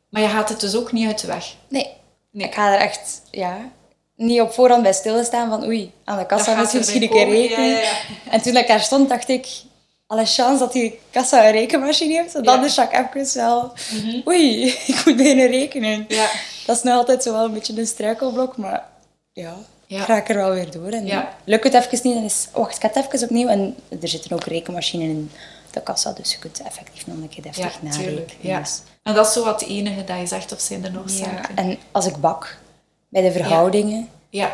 Maar 0.09 0.23
je 0.23 0.29
gaat 0.29 0.49
het 0.49 0.61
dus 0.61 0.77
ook 0.77 0.93
niet 0.93 1.07
uit 1.07 1.21
de 1.21 1.27
weg. 1.27 1.55
Nee. 1.69 1.91
Nee. 2.31 2.47
ik 2.47 2.55
ga 2.55 2.73
er 2.75 2.81
echt, 2.81 3.23
ja, 3.31 3.57
niet 4.16 4.40
op 4.40 4.52
voorhand 4.52 4.83
bij 4.83 4.92
stilstaan 4.92 5.49
van 5.49 5.64
oei, 5.64 5.92
aan 6.04 6.19
de 6.19 6.26
kassa 6.26 6.54
moet 6.54 6.73
je 6.73 6.78
misschien 6.78 7.02
een 7.02 7.09
keer 7.09 7.26
ja, 7.26 7.33
rekenen. 7.33 7.69
ja, 7.69 7.92
En 8.31 8.42
toen 8.42 8.57
ik 8.57 8.66
daar 8.66 8.81
stond, 8.81 9.09
dacht 9.09 9.28
ik, 9.28 9.47
alle 10.07 10.25
chance 10.26 10.59
dat 10.59 10.73
die 10.73 10.99
kassa 11.11 11.45
een 11.47 11.52
rekenmachine 11.52 12.12
heeft, 12.14 12.33
dan 12.33 12.42
Ja. 12.45 12.57
Mhm. 12.57 12.64
is 12.64 12.75
Jacques 12.75 13.35
even 13.35 13.45
wel, 13.47 13.73
oei, 14.28 14.66
ik 14.87 15.02
moet 15.04 15.16
beginnen 15.16 15.47
rekenen. 15.50 16.04
Ja. 16.09 16.31
Dat 16.66 16.76
is 16.76 16.83
nog 16.83 16.95
altijd 16.95 17.23
zo 17.23 17.33
wel 17.33 17.45
een 17.45 17.52
beetje 17.52 17.78
een 17.78 17.87
struikelblok, 17.87 18.57
maar 18.57 18.85
ja, 19.33 19.54
Ja. 19.87 20.16
ik 20.16 20.28
er 20.28 20.35
wel 20.37 20.50
weer 20.50 20.71
door. 20.71 20.88
En 20.88 21.07
Ja. 21.07 21.35
lukt 21.45 21.64
het 21.64 21.75
even 21.75 22.00
niet, 22.02 22.14
dan 22.14 22.25
is 22.25 22.49
wacht, 22.52 22.76
ik 22.76 22.81
ga 22.83 23.00
het 23.00 23.12
even 23.12 23.26
opnieuw. 23.28 23.49
En 23.49 23.76
er 24.02 24.09
zitten 24.09 24.33
ook 24.33 24.45
rekenmachines 24.45 25.09
in 25.09 25.31
de 25.71 25.83
kassa, 25.83 26.12
dus 26.12 26.33
je 26.33 26.38
kunt 26.38 26.62
effectief 26.62 27.07
nog 27.07 27.16
een 27.16 27.28
keer 27.28 27.45
Ja, 27.45 27.50
deftig 27.50 27.83
narekenen. 27.83 28.09
tuurlijk. 28.09 28.37
Ja. 28.40 28.59
Dus, 28.59 28.81
En 29.02 29.14
dat 29.14 29.26
is 29.26 29.33
zo 29.33 29.45
wat 29.45 29.61
het 29.61 29.69
enige 29.69 30.04
dat 30.04 30.19
je 30.19 30.26
zegt, 30.26 30.52
of 30.52 30.61
zijn 30.61 30.85
er 30.85 30.92
nog 30.92 31.02
ja. 31.07 31.12
zaken? 31.14 31.57
En 31.57 31.78
als 31.92 32.07
ik 32.07 32.16
bak, 32.16 32.59
bij 33.12 33.23
de 33.23 33.33
verhoudingen, 33.33 34.09
Ja. 34.31 34.52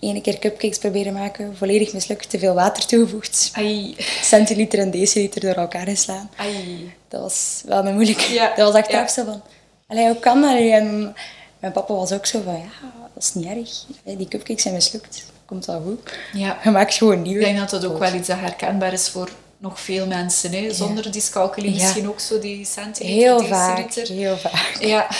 ene 0.00 0.20
keer 0.20 0.38
cupcakes 0.38 0.78
proberen 0.78 1.12
maken, 1.12 1.56
volledig 1.56 1.92
mislukt, 1.92 2.30
te 2.30 2.38
veel 2.38 2.54
water 2.54 2.86
toegevoegd, 2.86 3.50
Ai. 3.54 3.94
centiliter 4.22 4.78
en 4.78 4.90
deciliter 4.90 5.40
door 5.40 5.54
elkaar 5.54 5.86
geslaan. 5.86 6.30
Ai. 6.36 6.92
Dat 7.08 7.20
was 7.20 7.62
wel 7.66 7.86
een 7.86 7.94
moeilijke. 7.94 8.32
Ja, 8.32 8.54
Dat 8.56 8.72
was 8.72 8.80
echt 8.82 8.90
ja. 8.90 9.08
zo 9.08 9.24
van, 9.24 9.42
allee, 9.86 10.06
hoe 10.06 10.18
kan 10.18 10.40
dat? 10.40 10.56
En 10.58 11.14
mijn 11.58 11.72
papa 11.72 11.94
was 11.94 12.12
ook 12.12 12.26
zo 12.26 12.40
van, 12.44 12.54
ja, 12.54 12.90
dat 13.14 13.22
is 13.22 13.34
niet 13.34 13.46
erg. 13.46 13.84
Die 14.18 14.28
cupcakes 14.28 14.62
zijn 14.62 14.74
mislukt. 14.74 15.24
Komt 15.46 15.64
wel 15.66 15.80
goed. 15.80 16.18
Ja. 16.32 16.58
Je 16.64 16.70
maakt 16.70 16.94
gewoon 16.94 17.22
nieuwe. 17.22 17.38
Ik 17.40 17.46
denk 17.46 17.58
dat 17.58 17.70
dat 17.80 17.84
ook 17.90 17.98
wel 17.98 18.14
iets 18.14 18.28
dat 18.28 18.38
herkenbaar 18.38 18.92
is 18.92 19.08
voor 19.08 19.28
nog 19.62 19.80
veel 19.80 20.06
mensen. 20.06 20.52
Hè? 20.52 20.72
Zonder 20.74 21.12
dyscalculie 21.12 21.74
Ja. 21.74 21.80
misschien 21.82 22.08
ook 22.08 22.20
zo 22.20 22.38
die 22.38 22.64
centiliter, 22.64 23.16
Heel 23.18 23.44
vaak, 23.44 23.92
heel 23.94 24.36
vaak. 24.36 24.76
Ja. 24.80 25.06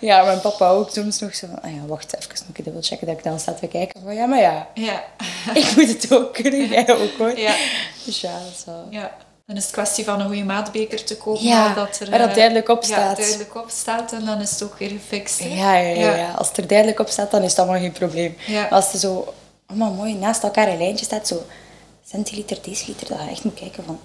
Ja, 0.00 0.24
mijn 0.24 0.40
papa 0.40 0.68
ook 0.68 0.90
soms 0.90 1.18
nog 1.18 1.34
zo 1.34 1.46
van, 1.46 1.62
ah 1.62 1.70
ja, 1.74 1.86
wacht 1.86 2.16
even 2.16 2.28
nog 2.46 2.54
keer 2.54 2.64
dubbel 2.64 2.82
checken 2.82 3.06
dat 3.06 3.16
ik 3.18 3.24
dan 3.24 3.40
sta 3.40 3.52
te 3.52 3.66
kijken. 3.66 4.00
Van, 4.04 4.14
ja, 4.14 4.26
maar 4.26 4.40
ja, 4.40 4.68
Ja. 4.74 5.04
ik 5.54 5.76
moet 5.76 5.88
het 5.88 6.12
ook 6.12 6.32
kunnen, 6.34 6.68
jij 6.68 6.88
ook 6.88 7.10
hoor. 7.18 7.38
Ja. 7.38 7.54
Dus 8.04 8.20
ja, 8.20 8.32
dat 8.32 8.52
is 8.58 8.64
wel... 8.64 8.86
ja. 8.90 9.10
Dan 9.46 9.56
is 9.58 9.64
het 9.64 9.72
kwestie 9.74 10.04
van 10.04 10.20
een 10.20 10.26
goede 10.26 10.44
maatbeker 10.44 11.04
te 11.04 11.16
kopen. 11.16 11.42
Ja, 11.44 11.74
dat 11.74 11.98
er, 12.00 12.10
waar 12.10 12.18
dat 12.18 12.28
eh, 12.28 12.34
duidelijk 12.34 12.68
op 12.68 12.82
Ja, 12.82 12.86
staat. 12.88 13.16
duidelijk 13.16 13.54
op 13.54 13.70
staat. 13.70 14.12
En 14.12 14.24
dan 14.24 14.40
is 14.40 14.50
het 14.50 14.62
ook 14.62 14.78
weer 14.78 14.88
gefixt. 14.88 15.42
Ja, 15.42 15.48
ja, 15.48 15.76
ja, 15.78 15.94
Ja. 16.00 16.14
ja. 16.16 16.30
Als 16.32 16.48
het 16.48 16.56
er 16.56 16.66
duidelijk 16.66 17.00
op 17.00 17.08
staat, 17.08 17.30
dan 17.30 17.42
is 17.42 17.50
het 17.50 17.58
allemaal 17.58 17.80
geen 17.80 17.92
probleem. 17.92 18.36
Ja. 18.46 18.60
Maar 18.60 18.70
als 18.70 18.92
er 18.92 18.98
zo 18.98 19.34
allemaal 19.66 19.92
mooi 19.92 20.14
naast 20.14 20.42
elkaar 20.42 20.68
een 20.68 20.78
lijntje 20.78 21.04
staat, 21.04 21.28
zo 21.28 21.42
centiliter, 22.10 22.58
deciliter, 22.62 23.08
dat 23.08 23.18
je 23.20 23.28
echt 23.30 23.44
moet 23.44 23.54
kijken 23.54 23.84
van, 23.84 24.00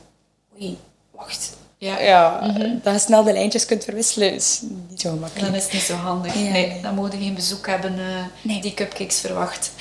oei, 0.62 0.78
wacht, 1.12 1.58
Ja. 1.78 2.00
ja, 2.00 2.40
dat 2.84 2.94
je 2.94 3.00
snel 3.00 3.24
de 3.24 3.34
lijntjes 3.34 3.66
kunt 3.66 3.84
verwisselen, 3.84 4.34
is 4.34 4.62
niet 4.90 5.02
zo 5.02 5.10
gemakkelijk. 5.10 5.46
Dan 5.46 5.56
is 5.56 5.64
het 5.64 5.74
niet 5.74 5.82
zo 5.82 5.94
handig. 5.96 6.34
Ja, 6.34 6.40
nee, 6.40 6.52
nee. 6.68 6.82
dan 6.82 6.96
moet 6.96 7.12
je 7.12 7.18
geen 7.20 7.34
bezoek 7.34 7.68
hebben 7.68 8.00
eh, 8.00 8.26
Nee. 8.42 8.62
die 8.62 8.74
cupcakes 8.74 9.20
verwacht. 9.20 9.72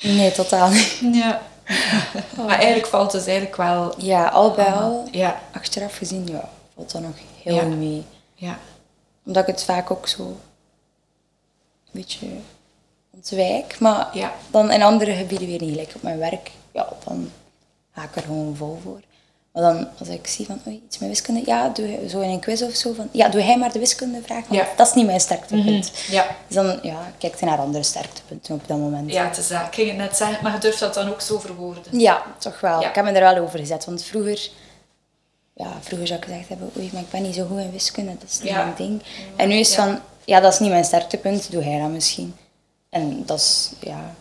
Nee, 0.00 0.32
totaal 0.32 0.68
niet. 0.68 0.98
ja. 1.12 1.42
Maar 2.46 2.56
eigenlijk 2.58 2.86
valt 2.86 3.12
het 3.12 3.24
dus 3.24 3.26
eigenlijk 3.34 3.56
wel... 3.56 3.94
Ja, 4.04 4.26
al 4.28 4.50
bij 4.50 4.72
al, 4.72 5.08
Ja, 5.10 5.40
achteraf 5.52 5.96
gezien, 5.96 6.26
ja, 6.26 6.48
valt 6.74 6.92
dat 6.92 7.02
nog 7.02 7.14
heel 7.42 7.54
Ja. 7.54 7.62
mee. 7.62 8.04
ja. 8.34 8.58
Omdat 9.26 9.42
ik 9.48 9.54
het 9.54 9.64
vaak 9.64 9.90
ook 9.90 10.08
zo 10.08 10.22
een 10.22 10.36
beetje 11.92 12.26
ontwijk. 13.14 13.78
Maar 13.80 14.08
Ja. 14.12 14.32
dan 14.50 14.70
in 14.72 14.82
andere 14.82 15.12
gebieden 15.14 15.46
weer 15.48 15.60
niet. 15.62 15.76
Like 15.76 15.94
op 15.96 16.02
mijn 16.02 16.18
werk, 16.18 16.50
ja, 16.76 16.88
dan 17.04 17.30
ga 17.94 18.02
ik 18.02 18.16
er 18.16 18.22
gewoon 18.22 18.56
vol 18.56 18.78
voor. 18.82 19.00
Maar 19.52 19.62
dan 19.72 19.88
als 19.98 20.08
ik 20.08 20.26
zie 20.26 20.46
van 20.46 20.60
oei, 20.66 20.82
iets 20.86 20.98
met 20.98 21.08
wiskunde, 21.08 21.42
ja, 21.44 21.68
doe 21.68 22.08
zo 22.08 22.20
in 22.20 22.30
een 22.30 22.40
quiz 22.40 22.62
of 22.62 22.74
zo. 22.74 22.92
Van, 22.92 23.08
ja, 23.10 23.28
doe 23.28 23.40
hij 23.40 23.58
maar 23.58 23.72
de 23.72 23.78
wiskundevraag, 23.78 24.46
want 24.46 24.60
Ja. 24.60 24.66
dat 24.76 24.86
is 24.86 24.94
niet 24.94 25.06
mijn 25.06 25.20
sterktepunt. 25.20 25.92
Ja. 26.08 26.26
Dus 26.46 26.56
dan 26.56 26.78
ja, 26.82 27.12
kijk 27.18 27.38
je 27.40 27.46
naar 27.46 27.58
andere 27.58 27.84
sterktepunten 27.84 28.54
op 28.54 28.68
dat 28.68 28.78
moment. 28.78 29.12
Ja, 29.12 29.24
het 29.24 29.36
is 29.36 29.48
dat. 29.48 29.60
Ik 29.66 29.74
ging 29.74 29.88
het 29.88 29.96
net 29.96 30.16
zeggen, 30.16 30.42
maar 30.42 30.52
je 30.52 30.58
durft 30.58 30.78
dat 30.80 30.94
dan 30.94 31.08
ook 31.08 31.20
zo 31.20 31.38
verwoorden. 31.38 31.98
Ja, 31.98 32.22
toch 32.38 32.60
wel. 32.60 32.80
Ja. 32.80 32.88
Ik 32.88 32.94
heb 32.94 33.04
me 33.04 33.10
er 33.10 33.34
wel 33.34 33.42
over 33.44 33.58
gezet. 33.58 33.84
Want 33.84 34.02
vroeger, 34.02 34.50
ja, 35.52 35.72
vroeger 35.80 36.06
zou 36.06 36.18
ik 36.18 36.24
gezegd 36.26 36.48
hebben, 36.48 36.70
oei, 36.76 36.90
maar 36.92 37.02
ik 37.02 37.10
ben 37.10 37.22
niet 37.22 37.34
zo 37.34 37.46
goed 37.46 37.58
in 37.58 37.70
wiskunde. 37.70 38.12
Dat 38.20 38.28
is 38.30 38.40
niet 38.40 38.52
mijn 38.52 38.72
ding. 38.76 39.02
En 39.36 39.48
nu 39.48 39.54
is 39.54 39.74
van, 39.74 40.00
ja, 40.24 40.40
dat 40.40 40.52
is 40.52 40.58
niet 40.58 40.70
mijn 40.70 40.84
sterktepunt. 40.84 41.50
Doe 41.50 41.62
hij 41.62 41.80
dat 41.80 41.90
misschien. 41.90 42.36
En 42.88 43.22
dat 43.26 43.38
is, 43.38 43.70
ja... 43.80 44.14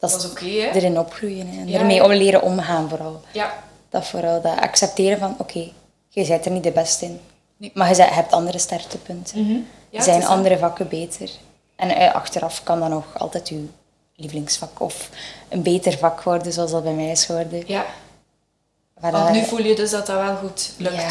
Dat 0.00 0.10
Dat 0.10 0.24
is 0.24 0.30
oké, 0.30 0.44
hè? 0.44 0.70
Erin 0.70 0.98
opgroeien. 0.98 1.46
Hè. 1.48 1.60
En 1.60 1.68
Ja, 1.68 1.78
ermee 1.78 2.04
om 2.04 2.12
leren 2.12 2.42
omgaan 2.42 2.88
vooral. 2.88 3.20
Ja. 3.32 3.54
Dat 3.88 4.06
vooral, 4.06 4.40
dat 4.40 4.58
accepteren 4.60 5.18
van, 5.18 5.34
oké, 5.38 5.68
je 6.08 6.26
bent 6.26 6.44
er 6.44 6.50
niet 6.50 6.62
de 6.62 6.70
beste 6.70 7.04
in. 7.04 7.20
Nee. 7.56 7.70
Maar 7.74 7.96
je 7.96 8.02
hebt 8.02 8.32
andere 8.32 8.58
sterktepunten. 8.58 9.42
Mhm. 9.44 9.58
Ja, 9.90 10.02
zijn 10.02 10.20
dat. 10.20 10.28
andere 10.28 10.58
vakken 10.58 10.88
beter. 10.88 11.30
En 11.76 11.90
eh, 11.96 12.14
achteraf 12.14 12.62
kan 12.62 12.80
dat 12.80 12.88
nog 12.88 13.04
altijd 13.18 13.48
uw 13.48 13.68
lievelingsvak 14.16 14.80
of 14.80 15.08
een 15.48 15.62
beter 15.62 15.98
vak 15.98 16.22
worden, 16.22 16.52
zoals 16.52 16.70
dat 16.70 16.82
bij 16.82 16.92
mij 16.92 17.10
is 17.10 17.24
geworden. 17.24 17.62
Ja. 17.66 17.84
Maar 19.00 19.12
Want 19.12 19.30
nu 19.30 19.44
voel 19.44 19.58
je 19.64 19.74
dus 19.74 19.90
dat 19.90 20.06
dat 20.06 20.16
wel 20.20 20.36
goed 20.36 20.72
lukt. 20.76 20.94
ja, 20.94 21.08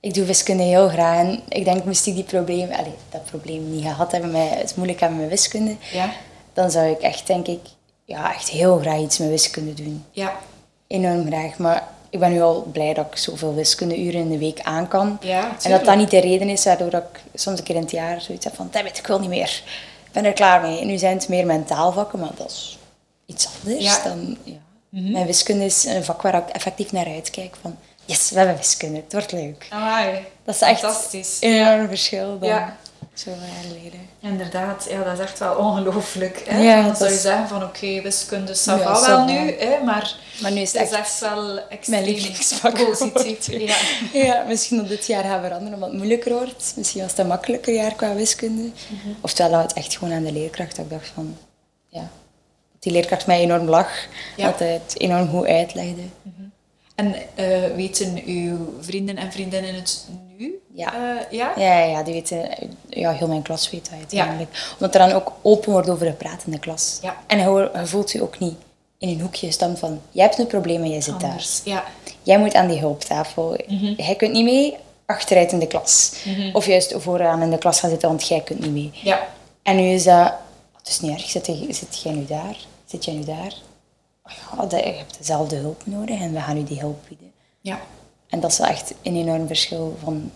ik 0.00 0.14
doe 0.14 0.24
wiskunde 0.24 0.62
heel 0.62 0.88
graag. 0.88 1.18
En 1.18 1.42
ik 1.48 1.64
denk, 1.64 1.84
moest 1.84 2.06
ik 2.06 2.14
die 2.14 2.24
probleem, 2.24 2.70
allez, 2.72 2.88
dat 3.10 3.24
probleem 3.24 3.70
niet 3.70 3.82
gehad 3.84 4.12
hebben, 4.12 4.30
met 4.30 4.48
het 4.54 4.76
moeilijk 4.76 5.00
hebben 5.00 5.18
met 5.20 5.28
wiskunde, 5.28 5.76
Ja. 5.92 6.10
dan 6.52 6.70
zou 6.70 6.86
ik 6.90 7.00
echt, 7.00 7.26
denk 7.26 7.46
ik, 7.46 7.60
ja, 8.10 8.34
echt 8.34 8.48
heel 8.48 8.78
graag 8.78 8.98
iets 8.98 9.18
met 9.18 9.28
wiskunde 9.28 9.74
doen. 9.74 10.04
Ja. 10.10 10.36
Enorm 10.86 11.26
graag. 11.26 11.58
Maar 11.58 11.88
ik 12.10 12.18
ben 12.18 12.32
nu 12.32 12.40
al 12.42 12.68
blij 12.72 12.94
dat 12.94 13.06
ik 13.06 13.16
zoveel 13.16 13.54
wiskundeuren 13.54 14.20
in 14.20 14.30
de 14.30 14.38
week 14.38 14.60
aan 14.60 14.88
kan. 14.88 15.18
Ja, 15.20 15.56
en 15.62 15.70
dat 15.70 15.84
dat 15.84 15.96
niet 15.96 16.10
de 16.10 16.18
reden 16.20 16.48
is 16.48 16.64
waardoor 16.64 16.94
ik 16.94 17.20
soms 17.34 17.58
een 17.58 17.64
keer 17.64 17.74
in 17.74 17.80
het 17.80 17.90
jaar 17.90 18.20
zoiets 18.20 18.44
heb 18.44 18.54
van, 18.54 18.68
David, 18.70 18.98
ik 18.98 19.06
wil 19.06 19.20
niet 19.20 19.28
meer. 19.28 19.62
Ik 20.06 20.12
ben 20.12 20.24
er 20.24 20.32
klaar 20.32 20.60
mee. 20.60 20.80
En 20.80 20.86
nu 20.86 20.98
zijn 20.98 21.16
het 21.16 21.28
meer 21.28 21.46
mentaalvakken, 21.46 22.18
maar 22.18 22.30
dat 22.36 22.50
is 22.50 22.78
iets 23.26 23.48
anders 23.62 23.84
Ja. 23.84 23.98
Mhm. 23.98 24.08
dan... 24.08 24.36
Ja. 24.44 24.58
Mijn 24.88 25.26
wiskunde 25.26 25.64
is 25.64 25.84
een 25.84 26.04
vak 26.04 26.22
waar 26.22 26.34
ik 26.34 26.48
effectief 26.48 26.92
naar 26.92 27.06
uitkijk. 27.06 27.56
Van, 27.60 27.76
yes, 28.04 28.30
we 28.30 28.38
hebben 28.38 28.56
wiskunde. 28.56 28.96
Het 28.96 29.12
wordt 29.12 29.32
leuk. 29.32 29.66
Amai. 29.70 30.24
Dat 30.44 30.54
is 30.54 30.60
echt 30.60 31.12
een 31.12 31.24
enorm 31.40 31.88
verschil 31.88 32.38
dan 32.38 32.48
Ja. 32.48 32.76
Zoveel 33.14 33.40
jaar 33.42 33.64
geleden. 33.76 34.00
Inderdaad, 34.20 34.86
ja, 34.90 35.02
dat 35.04 35.12
is 35.12 35.18
echt 35.18 35.38
wel 35.38 35.54
ongelooflijk. 35.56 36.42
Hè? 36.48 36.62
Ja, 36.62 36.82
dan 36.86 36.96
zou 36.96 37.08
je 37.10 37.14
is- 37.16 37.22
zeggen 37.22 37.48
van 37.48 37.62
oké, 37.62 38.02
wiskunde, 38.02 38.52
Ja, 38.64 38.78
ça 38.78 39.06
wel 39.06 39.24
nu, 39.24 39.52
hè? 39.58 39.82
maar 39.84 40.16
Maar 40.40 40.52
nu 40.52 40.60
is 40.60 40.72
het 40.72 40.82
is 40.82 40.88
echt 40.90 41.00
echt 41.00 41.20
wel 41.20 41.58
extreem 41.68 42.02
lievelingsvak 42.04 42.84
positief. 42.84 43.46
Ja. 43.50 43.76
Ja, 44.26 44.44
misschien 44.48 44.76
dat 44.76 44.88
dit 44.88 45.06
jaar 45.06 45.24
gaat 45.24 45.42
veranderen 45.42 45.74
omdat 45.74 45.88
het 45.88 45.98
moeilijker 45.98 46.32
wordt. 46.32 46.72
Misschien 46.76 47.00
was 47.00 47.10
het 47.10 47.20
een 47.20 47.26
makkelijker 47.26 47.74
jaar 47.74 47.94
qua 47.94 48.14
wiskunde. 48.14 48.62
Mhm. 48.62 49.08
Oftewel 49.20 49.52
dat 49.52 49.62
het 49.62 49.72
echt 49.72 49.96
gewoon 49.96 50.14
aan 50.14 50.24
de 50.24 50.32
leerkracht. 50.32 50.76
Dat 50.76 50.84
ik 50.84 50.90
dacht 50.90 51.10
van, 51.14 51.36
ja, 51.88 52.00
dat 52.72 52.82
die 52.82 52.92
leerkracht 52.92 53.26
mij 53.26 53.40
enorm 53.40 53.68
lag. 53.68 53.88
Ja. 54.36 54.46
Dat 54.46 54.58
hij 54.58 54.72
het 54.72 54.94
enorm 54.98 55.28
goed 55.28 55.46
uitlegde. 55.46 56.02
En 56.94 57.14
eh, 57.34 57.74
weten 57.76 58.22
uw 58.26 58.74
vrienden 58.80 59.16
en 59.16 59.32
vriendinnen 59.32 59.74
het 59.74 60.06
nu? 60.36 60.58
Ja. 60.74 60.94
Eh, 60.94 61.30
ja? 61.38 61.52
Ja, 61.56 61.78
ja, 61.78 61.84
ja, 61.84 62.02
die 62.02 62.14
weten, 62.14 62.48
ja, 63.00 63.12
heel 63.12 63.28
mijn 63.28 63.42
klas 63.42 63.70
weet 63.70 63.84
dat 63.90 63.98
uiteindelijk. 63.98 64.70
Omdat 64.72 64.94
er 64.94 65.00
dan 65.08 65.12
ook 65.12 65.32
open 65.42 65.72
wordt 65.72 65.88
over 65.88 66.06
gepraat 66.06 66.42
in 66.46 66.52
de 66.52 66.58
klas. 66.58 66.98
Ja. 67.02 67.16
En 67.26 67.38
je, 67.38 67.70
voelt 67.86 68.10
je 68.12 68.22
ook 68.22 68.38
niet 68.38 68.54
in 68.98 69.08
een 69.08 69.20
hoekje 69.20 69.50
staan 69.50 69.76
van, 69.76 70.00
jij 70.10 70.24
hebt 70.24 70.38
een 70.38 70.46
probleem 70.46 70.82
en 70.82 70.90
jij 70.90 71.00
zit 71.00 71.20
daar. 71.20 71.30
Anders. 71.30 71.60
Ja. 71.64 71.84
Jij 72.22 72.38
moet 72.38 72.54
aan 72.54 72.68
die 72.68 72.78
hulptafel. 72.78 73.56
Mhm. 73.66 73.84
Jij 73.96 74.14
kunt 74.16 74.32
niet 74.32 74.44
mee 74.44 74.76
achteruit 75.06 75.52
in 75.52 75.58
de 75.58 75.66
klas. 75.66 76.12
Of 76.52 76.66
juist 76.66 76.94
vooraan 76.96 77.42
in 77.42 77.50
de 77.50 77.58
klas 77.58 77.80
gaan 77.80 77.90
zitten, 77.90 78.08
want 78.08 78.28
jij 78.28 78.40
kunt 78.40 78.60
niet 78.60 78.72
mee. 78.72 78.90
Ja. 79.02 79.26
En 79.62 79.76
nu 79.76 79.82
is 79.82 80.04
dat... 80.04 80.32
Het 80.78 80.88
is 80.88 81.00
niet 81.00 81.10
erg, 81.12 81.30
zit, 81.30 81.44
zit 81.68 82.02
jij 82.02 82.12
nu 82.12 82.26
daar? 82.26 82.56
Zit 82.86 83.04
jij 83.04 83.14
nu 83.14 83.24
daar? 83.24 83.54
Oh 84.24 84.32
ja, 84.32 84.66
dat- 84.66 84.84
je 84.84 84.92
hebt 84.92 85.18
dezelfde 85.18 85.56
hulp 85.56 85.82
nodig 85.84 86.20
en 86.20 86.32
we 86.32 86.40
gaan 86.40 86.56
u 86.56 86.64
die 86.64 86.80
hulp 86.80 86.98
bieden. 87.08 87.32
Ja. 87.60 87.80
En 88.28 88.40
dat 88.40 88.50
is 88.50 88.58
wel 88.58 88.66
echt 88.68 88.94
een 89.02 89.16
enorm 89.16 89.46
verschil 89.46 89.96
van... 90.02 90.30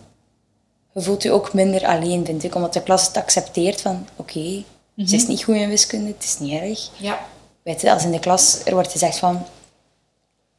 Je 0.95 1.01
voelt 1.01 1.23
je 1.23 1.31
ook 1.31 1.53
minder 1.53 1.85
alleen, 1.85 2.25
vind 2.25 2.43
ik. 2.43 2.55
Omdat 2.55 2.73
de 2.73 2.83
klas 2.83 3.07
het 3.07 3.17
accepteert 3.17 3.81
van... 3.81 4.07
Oké, 4.15 4.63
ze 5.05 5.15
is 5.15 5.27
niet 5.27 5.43
goed 5.43 5.55
in 5.55 5.69
wiskunde, 5.69 6.07
het 6.07 6.23
is 6.23 6.39
niet 6.39 6.61
erg. 6.61 6.89
Ja. 6.97 7.19
Weet 7.63 7.81
je, 7.81 7.91
als 7.91 8.03
in 8.03 8.11
de 8.11 8.19
klas 8.19 8.61
er 8.65 8.73
wordt 8.73 8.91
gezegd 8.91 9.17
van... 9.17 9.45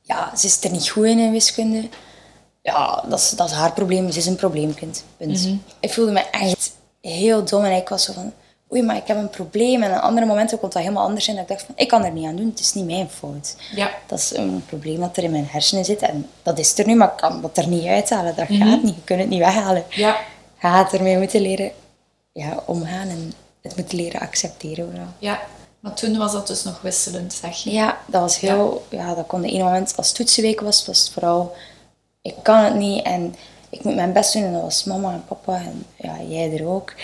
Ja, 0.03 0.37
ze 0.37 0.47
is 0.47 0.65
er 0.65 0.71
niet 0.71 0.89
goed 0.89 1.05
in 1.05 1.19
in 1.19 1.33
wiskunde. 1.33 1.89
Ja, 2.63 3.05
dat 3.09 3.19
is, 3.19 3.31
dat 3.31 3.47
is 3.47 3.55
haar 3.55 3.73
probleem. 3.73 4.13
Ze 4.13 4.19
is 4.19 4.27
een 4.27 4.37
probleemkind. 4.37 5.05
Punt. 5.17 5.49
Ik 5.81 5.93
voelde 5.93 6.13
me 6.13 6.21
echt 6.21 6.73
heel 7.01 7.45
dom. 7.45 7.65
En 7.65 7.77
ik 7.77 7.89
was 7.89 8.05
zo 8.05 8.13
van... 8.13 8.33
Oei, 8.77 8.85
maar 8.85 8.97
ik 8.97 9.07
heb 9.07 9.17
een 9.17 9.31
probleem. 9.31 9.83
En 9.83 9.93
aan 9.93 10.01
andere 10.01 10.27
momenten 10.27 10.59
komt 10.59 10.73
dat 10.73 10.83
helemaal 10.83 11.05
anders 11.05 11.29
in. 11.29 11.35
Dat 11.35 11.43
ik 11.43 11.49
dacht 11.49 11.63
van... 11.63 11.75
Ik 11.79 11.89
kan 11.89 12.05
er 12.05 12.13
niet 12.13 12.27
aan 12.27 12.37
doen. 12.37 12.49
Het 12.49 12.61
is 12.61 12.73
niet 12.73 12.85
mijn 12.85 13.09
fout. 13.09 13.57
Ja. 13.75 13.91
Dat 14.07 14.19
is 14.19 14.37
een 14.37 14.65
probleem 14.67 15.01
dat 15.01 15.17
er 15.17 15.23
in 15.23 15.31
mijn 15.31 15.47
hersenen 15.51 15.85
zit. 15.85 16.03
En 16.03 16.29
dat 16.43 16.59
is 16.59 16.79
er 16.79 16.87
nu, 16.87 16.95
maar 16.95 17.09
ik 17.09 17.17
kan 17.17 17.41
dat 17.43 17.57
er 17.57 17.69
niet 17.69 17.87
uithalen. 17.87 18.37
Dat 18.37 18.47
gaat 18.49 18.83
niet. 18.83 18.95
Je 18.95 19.05
kunt 19.05 19.21
het 19.21 19.29
niet 19.29 19.39
weghalen. 19.39 19.85
Ja. 19.91 20.17
Je 20.61 20.69
gaat 20.69 20.93
ermee 20.93 21.19
moeten 21.19 21.41
leren 21.41 21.71
ja, 22.33 22.63
omgaan. 22.65 23.09
En 23.09 23.33
het 23.63 23.77
moeten 23.77 23.99
leren 23.99 24.21
accepteren 24.21 24.87
vooral. 24.91 25.13
Ja. 25.19 25.41
Maar 25.81 25.95
toen 25.95 26.17
was 26.17 26.33
dat 26.33 26.47
dus 26.47 26.65
nog 26.65 26.81
wisselend, 26.81 27.33
zeg 27.33 27.57
je? 27.57 27.71
Ja, 27.71 27.99
dat 28.07 28.21
was 28.21 28.41
heel... 28.41 28.87
Ja, 28.91 29.15
dat 29.15 29.27
kon 29.27 29.41
de 29.41 29.49
ene 29.49 29.65
moment... 29.65 29.97
Als 29.97 30.13
toetsenweek 30.13 30.61
was, 30.61 30.87
was 30.87 30.99
het 30.99 31.11
vooral... 31.11 31.55
Ik 32.23 32.35
kan 32.43 32.65
het 32.65 32.75
niet 32.75 33.05
en 33.05 33.35
ik 33.71 33.85
moet 33.85 33.95
mijn 33.95 34.13
best 34.13 34.33
doen. 34.33 34.45
En 34.45 34.53
dat 34.53 34.63
was 34.63 34.85
mama 34.85 35.13
en 35.13 35.25
papa 35.29 35.57
en 35.57 35.87
ja, 35.97 36.17
jij 36.29 36.53
er 36.59 36.67
ook. 36.67 36.95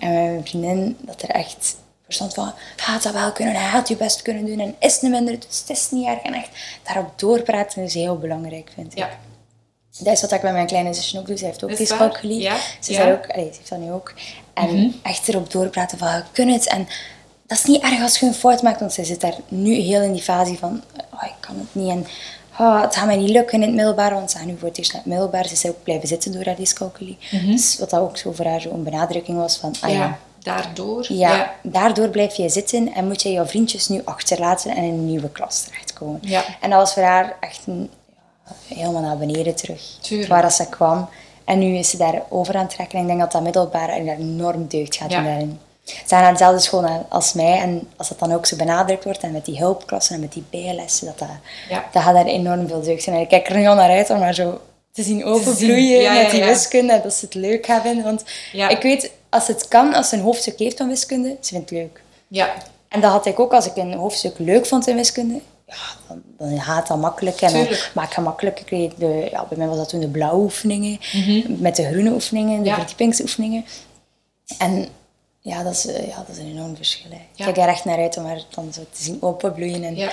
En 0.00 0.12
mijn 0.12 0.46
vriendin, 0.46 0.96
dat 1.00 1.22
er 1.22 1.30
echt 1.30 1.76
verstand 2.04 2.34
van... 2.34 2.52
Gaat 2.76 3.02
dat 3.02 3.12
wel 3.12 3.32
kunnen? 3.32 3.54
Hij 3.54 3.70
gaat 3.70 3.88
je 3.88 3.96
best 3.96 4.22
kunnen 4.22 4.46
doen. 4.46 4.60
En 4.60 4.74
is 4.78 5.02
een 5.02 5.10
minder 5.10 5.38
toets? 5.38 5.60
Het 5.60 5.70
is 5.70 5.90
niet 5.90 6.06
erg. 6.06 6.22
En 6.22 6.34
echt 6.34 6.48
daarop 6.82 7.18
doorpraten 7.18 7.82
is 7.82 7.94
heel 7.94 8.18
belangrijk, 8.18 8.70
vind 8.74 8.92
ik. 8.92 8.98
Ja. 8.98 9.08
Dat 9.98 10.12
is 10.12 10.20
wat 10.20 10.32
ik 10.32 10.42
met 10.42 10.52
mijn 10.52 10.66
kleine 10.66 10.94
zusje 10.94 11.18
ook 11.18 11.26
doe. 11.26 11.36
Zij 11.36 11.46
heeft 11.48 11.64
ook 11.64 11.70
schalkelie. 11.74 12.40
Ja, 12.40 12.56
Ze, 12.80 12.92
ja. 12.92 13.12
ook, 13.12 13.26
allee, 13.26 13.44
ze 13.44 13.56
heeft 13.56 13.68
dat 13.68 13.78
nu 13.78 13.92
ook. 13.92 14.14
En 14.54 14.94
echt 15.02 15.28
erop 15.28 15.50
doorpraten 15.50 15.98
van, 15.98 16.08
je 16.08 16.22
kunt 16.32 16.54
het. 16.54 16.68
En 16.68 16.88
dat 17.46 17.58
is 17.58 17.64
niet 17.64 17.82
erg 17.82 18.02
als 18.02 18.18
je 18.18 18.26
een 18.26 18.34
fout 18.34 18.62
maakt, 18.62 18.80
want 18.80 18.92
zij 18.92 19.04
zit 19.04 19.20
daar 19.20 19.34
nu 19.48 19.74
heel 19.74 20.02
in 20.02 20.12
die 20.12 20.22
fase 20.22 20.56
van, 20.56 20.82
oh, 21.14 21.22
ik 21.24 21.34
kan 21.40 21.58
het 21.58 21.74
niet. 21.74 21.90
En 21.90 22.06
oh, 22.58 22.82
het 22.82 22.96
gaat 22.96 23.06
mij 23.06 23.16
niet 23.16 23.30
lukken 23.30 23.54
in 23.54 23.66
het 23.66 23.74
middelbaar, 23.74 24.14
want 24.14 24.30
ze 24.30 24.36
gaat 24.38 24.46
nu 24.46 24.56
voor 24.58 24.68
het 24.68 24.78
eerst 24.78 24.92
naar 24.92 25.02
het 25.02 25.10
middelbaar. 25.10 25.46
Ze 25.46 25.52
is 25.52 25.66
ook 25.66 25.82
blijven 25.82 26.08
zitten 26.08 26.32
door 26.32 26.44
haar 26.44 26.56
dyscalculie. 26.56 27.18
Dus 27.46 27.78
wat 27.78 27.90
dat 27.90 28.00
ook 28.00 28.16
zo 28.16 28.32
voor 28.32 28.44
haar 28.46 28.60
zo'n 28.60 28.84
benadrukking 28.84 29.38
was 29.38 29.56
van, 29.56 29.74
ah 29.80 29.90
ja, 29.90 29.96
Ja. 29.96 30.18
Daardoor. 30.42 31.06
ja, 31.08 31.54
daardoor 31.62 32.08
blijf 32.08 32.34
je 32.34 32.48
zitten 32.48 32.94
en 32.94 33.06
moet 33.06 33.22
je 33.22 33.32
jouw 33.32 33.46
vriendjes 33.46 33.88
nu 33.88 34.00
achterlaten 34.04 34.70
en 34.70 34.76
in 34.76 34.92
een 34.92 35.06
nieuwe 35.06 35.30
klas 35.30 35.62
terechtkomen. 35.62 36.20
Ja. 36.22 36.44
En 36.60 36.70
dat 36.70 36.78
was 36.78 36.92
voor 36.92 37.02
haar 37.02 37.36
echt 37.40 37.60
een, 37.66 37.90
helemaal 38.66 39.02
naar 39.02 39.18
beneden 39.18 39.54
terug. 39.54 39.82
Tuurlijk. 40.00 40.28
Waar 40.28 40.42
dat 40.42 40.52
ze 40.52 40.68
kwam. 40.68 41.08
En 41.44 41.58
nu 41.58 41.76
is 41.76 41.90
ze 41.90 41.96
daar 41.96 42.22
over 42.28 42.54
aan 42.54 42.60
het 42.60 42.70
trekken. 42.70 42.96
En 42.96 43.02
ik 43.02 43.08
denk 43.08 43.20
dat 43.20 43.32
dat 43.32 43.42
middelbaar 43.42 43.96
een 43.96 44.08
enorm 44.08 44.66
deugd 44.66 44.96
gaat 44.96 45.10
doen 45.10 45.58
gaan 46.06 46.22
naar 46.22 46.32
dezelfde 46.32 46.60
school 46.60 47.06
als 47.08 47.32
mij. 47.32 47.58
En 47.58 47.88
als 47.96 48.08
dat 48.08 48.18
dan 48.18 48.32
ook 48.32 48.46
zo 48.46 48.56
benadrukt 48.56 49.04
wordt, 49.04 49.22
en 49.22 49.32
met 49.32 49.44
die 49.44 49.58
hulpklassen 49.58 50.14
en 50.14 50.20
met 50.20 50.32
die 50.32 50.44
bijlessen, 50.50 51.06
dat, 51.06 51.18
dat, 51.18 51.28
Ja. 51.68 51.84
dat 51.92 52.02
gaat 52.02 52.14
daar 52.14 52.26
enorm 52.26 52.68
veel 52.68 52.82
deugd 52.82 53.02
zijn. 53.02 53.16
En 53.16 53.22
ik 53.22 53.28
kijk 53.28 53.48
er 53.48 53.56
nu 53.56 53.66
al 53.66 53.74
naar 53.74 53.90
uit 53.90 54.10
om 54.10 54.20
haar 54.20 54.34
zo 54.34 54.60
te 54.92 55.02
zien 55.02 55.24
openbloeien 55.24 56.00
Ja, 56.00 56.12
ja, 56.14 56.22
met 56.22 56.30
die 56.30 56.44
wiskunde. 56.44 56.92
En 56.92 57.02
dat 57.02 57.14
ze 57.14 57.24
het 57.24 57.34
leuk 57.34 57.66
gaat 57.66 57.82
vinden. 57.82 58.04
Want 58.04 58.24
ik 58.68 58.82
weet, 58.82 59.10
als 59.28 59.46
het 59.46 59.68
kan, 59.68 59.94
als 59.94 60.08
ze 60.08 60.16
een 60.16 60.22
hoofdstuk 60.22 60.58
heeft 60.58 60.76
van 60.76 60.88
wiskunde, 60.88 61.36
ze 61.40 61.48
vindt 61.54 61.70
het 61.70 61.78
leuk. 61.78 62.02
Ja. 62.28 62.54
En 62.88 63.00
dat 63.00 63.10
had 63.10 63.26
ik 63.26 63.40
ook 63.40 63.52
als 63.52 63.66
ik 63.66 63.76
een 63.76 63.92
hoofdstuk 63.94 64.38
leuk 64.38 64.66
vond 64.66 64.86
in 64.86 64.96
wiskunde. 64.96 65.40
Ja, 65.66 65.74
dan, 66.08 66.22
dan 66.38 66.60
gaat 66.60 66.86
dat 66.86 66.98
makkelijk. 66.98 67.40
En 67.40 67.52
dan 67.52 67.60
Tuurlijk. 67.62 67.90
maak 67.94 68.14
je 68.14 68.20
makkelijk. 68.20 68.60
Ik 68.70 68.98
de, 68.98 69.28
ja, 69.30 69.44
bij 69.48 69.58
mij 69.58 69.66
was 69.66 69.76
dat 69.76 69.88
toen 69.88 70.00
de 70.00 70.08
blauwe 70.08 70.42
oefeningen. 70.42 70.98
Met 71.46 71.76
de 71.76 71.84
groene 71.90 72.10
oefeningen, 72.12 72.50
de 72.52 72.58
Mhm. 72.58 72.68
Ja. 72.68 72.74
verdiepingsoefeningen. 72.74 73.64
En 74.58 74.88
ja, 75.40 75.62
dat 75.62 75.72
is, 75.72 75.86
eh, 75.86 76.06
ja, 76.08 76.16
dat 76.16 76.28
is 76.36 76.38
een 76.38 76.50
enorm 76.50 76.76
verschil. 76.76 77.10
hè. 77.10 77.16
Ik 77.16 77.22
Ja. 77.34 77.44
kijk 77.44 77.56
er 77.56 77.68
echt 77.68 77.84
naar 77.84 77.98
uit 77.98 78.16
om 78.16 78.24
haar 78.24 78.42
dan 78.54 78.72
zo 78.72 78.80
te 78.92 79.02
zien 79.02 79.22
openbloeien. 79.22 79.84
En 79.84 79.96
Ja. 79.96 80.10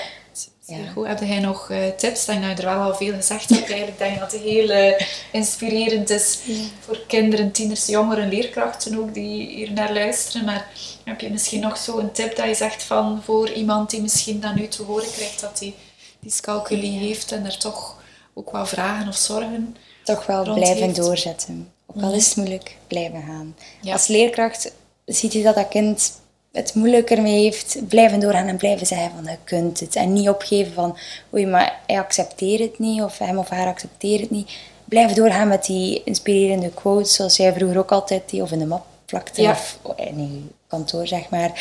Zeer 0.60 0.78
Ja. 0.84 0.92
goed. 0.92 1.08
Heb 1.08 1.20
jij 1.20 1.40
nog 1.40 1.70
eh, 1.70 1.88
tips? 1.98 2.22
Ik 2.22 2.26
denk 2.28 2.42
dat 2.44 2.58
je 2.58 2.64
er 2.68 2.76
wel 2.76 2.84
al 2.92 2.96
veel 2.96 3.14
gezegd 3.14 3.50
hebt. 3.50 3.68
Eigenlijk 3.70 3.98
denk 3.98 4.14
ik 4.14 4.20
dat 4.20 4.32
het 4.32 4.42
heel 4.42 4.70
eh, 4.70 5.02
inspirerend 5.32 6.10
is 6.10 6.40
voor 6.80 7.00
kinderen, 7.08 7.52
tieners, 7.52 7.86
jongeren, 7.86 8.30
leerkrachten 8.30 9.00
ook 9.00 9.14
die 9.14 9.48
hier 9.48 9.72
naar 9.72 9.94
luisteren. 9.94 10.46
Maar 10.46 10.68
heb 11.04 11.22
je 11.22 11.30
misschien 11.30 11.60
nog 11.60 11.78
zo 11.78 11.98
een 11.98 12.12
tip 12.12 12.36
dat 12.36 12.46
je 12.48 12.56
zegt 12.56 12.84
van 12.84 13.22
voor 13.24 13.52
iemand 13.52 13.90
die 13.90 14.02
misschien 14.02 14.40
dan 14.40 14.56
nu 14.56 14.68
te 14.68 14.84
horen 14.84 15.12
krijgt 15.12 15.42
dat 15.42 15.60
hij 15.60 15.74
die 16.20 16.32
scalculie 16.32 16.98
heeft 17.00 17.32
en 17.32 17.46
er 17.46 17.58
toch 17.58 18.02
ook 18.34 18.52
wel 18.52 18.66
vragen 18.66 19.08
of 19.08 19.16
zorgen 19.16 19.78
Toch 20.04 20.26
wel 20.26 20.44
blijven 20.54 20.84
heeft? 20.84 20.96
doorzetten. 20.96 21.72
Ook 21.86 22.04
al 22.04 22.14
is 22.14 22.26
het 22.28 22.36
moeilijk, 22.36 22.78
blijven 22.88 23.24
gaan. 23.28 23.56
Als 23.94 24.08
leerkracht 24.08 24.72
ziet 25.06 25.34
je 25.34 25.44
dat 25.44 25.56
dat 25.56 25.68
kind 25.68 26.12
het 26.52 26.74
moeilijker 26.74 27.22
mee 27.22 27.44
heeft, 27.44 27.78
blijven 27.88 28.20
doorgaan 28.20 28.48
en 28.48 28.58
blijven 28.58 28.88
zeggen 28.88 29.12
van 29.16 29.24
je 29.24 29.38
kunt 29.44 29.80
het. 29.80 29.96
En 29.96 30.14
niet 30.14 30.30
opgeven 30.30 30.74
van 30.74 30.98
oei, 31.34 31.46
maar 31.46 31.80
hij 31.88 32.00
accepteert 32.00 32.60
het 32.60 32.80
niet 32.80 33.02
of 33.02 33.18
hem 33.18 33.38
of 33.38 33.50
haar 33.50 33.68
accepteert 33.68 34.22
het 34.22 34.32
niet. 34.32 34.52
Blijven 34.86 35.16
doorgaan 35.16 35.48
met 35.48 35.66
die 35.66 36.02
inspirerende 36.04 36.70
quotes 36.70 37.14
zoals 37.14 37.38
jij 37.38 37.54
vroeger 37.54 37.78
ook 37.78 37.92
altijd 37.92 38.30
die 38.30 38.42
of 38.42 38.52
in 38.52 38.60
de 38.60 38.66
map 38.66 38.86
plakte 39.06 39.42
Ja. 39.42 39.52
of 39.52 39.80
in 39.96 40.20
je 40.34 40.42
kantoor 40.68 41.08
zeg 41.08 41.30
maar 41.30 41.52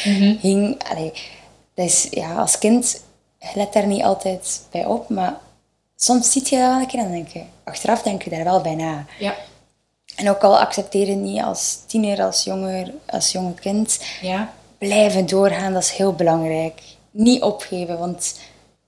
hing. 0.40 0.82
Allee, 0.90 1.12
is, 1.74 2.06
ja, 2.10 2.34
als 2.34 2.58
kind 2.58 3.02
let 3.54 3.72
daar 3.72 3.86
niet 3.86 4.02
altijd 4.02 4.60
bij 4.70 4.84
op, 4.84 5.08
maar 5.08 5.36
soms 5.96 6.32
ziet 6.32 6.48
je 6.48 6.56
dat 6.56 6.66
wel 6.66 6.80
een 6.80 6.86
keer 6.86 6.98
en 6.98 7.04
dan 7.04 7.14
denk 7.14 7.28
je, 7.28 7.42
achteraf 7.64 8.02
denk 8.02 8.22
je 8.22 8.30
daar 8.30 8.44
wel 8.44 8.60
bij 8.60 8.74
na. 8.74 9.04
Ja. 9.18 9.34
En 10.16 10.30
ook 10.30 10.42
al 10.42 10.60
het 10.60 10.88
niet 11.16 11.42
als 11.42 11.78
tiener, 11.86 12.22
als 12.22 12.44
jonger, 12.44 12.90
als 13.06 13.32
jonge 13.32 13.54
kind, 13.54 13.98
Ja. 14.20 14.52
blijven 14.78 15.26
doorgaan, 15.26 15.72
dat 15.72 15.82
is 15.82 15.90
heel 15.90 16.12
belangrijk. 16.12 16.80
Niet 17.10 17.42
opgeven, 17.42 17.98
want 17.98 18.38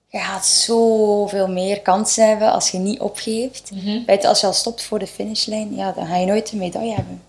je 0.09 0.19
gaat 0.19 0.47
zoveel 0.47 1.49
meer 1.49 1.81
kansen 1.81 2.29
hebben 2.29 2.53
als 2.53 2.71
je 2.71 2.79
niet 2.79 3.01
opgeeft. 3.01 3.71
Weet, 4.07 4.23
je, 4.23 4.29
als 4.29 4.41
je 4.41 4.47
al 4.47 4.53
stopt 4.53 4.83
voor 4.83 4.99
de 4.99 5.07
finishlijn, 5.07 5.75
ja, 5.75 5.93
dan 5.93 6.07
ga 6.07 6.17
je 6.17 6.27
nooit 6.27 6.53
een 6.53 6.59
medaille 6.59 6.95
hebben. 6.95 7.23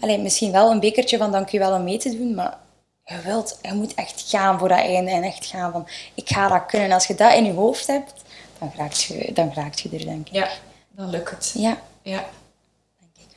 Alleen 0.00 0.22
misschien 0.22 0.52
wel 0.52 0.70
een 0.70 0.80
bekertje 0.80 1.16
van 1.18 1.32
dank 1.32 1.48
je 1.48 1.58
wel 1.58 1.74
om 1.74 1.84
mee 1.84 1.98
te 1.98 2.16
doen, 2.16 2.34
maar 2.34 2.58
je, 3.04 3.20
wilt, 3.24 3.58
je 3.62 3.72
moet 3.72 3.94
echt 3.94 4.24
gaan 4.28 4.58
voor 4.58 4.68
dat 4.68 4.78
einde 4.78 5.10
en 5.10 5.22
echt 5.22 5.46
gaan 5.46 5.72
van 5.72 5.86
ik 6.14 6.28
ga 6.28 6.48
dat 6.48 6.66
kunnen. 6.66 6.88
En 6.88 6.94
als 6.94 7.06
je 7.06 7.14
dat 7.14 7.34
in 7.34 7.44
je 7.44 7.52
hoofd 7.52 7.86
hebt, 7.86 8.12
dan 8.58 8.72
raakt 8.76 9.02
je, 9.02 9.30
dan 9.32 9.50
raakt 9.54 9.80
je 9.80 9.88
er, 9.92 10.04
denk 10.04 10.26
ik. 10.28 10.34
ja, 10.34 10.48
dan 10.90 11.10
lukt 11.10 11.30
het. 11.30 11.52
Ja, 11.56 11.78
Ja. 12.02 12.24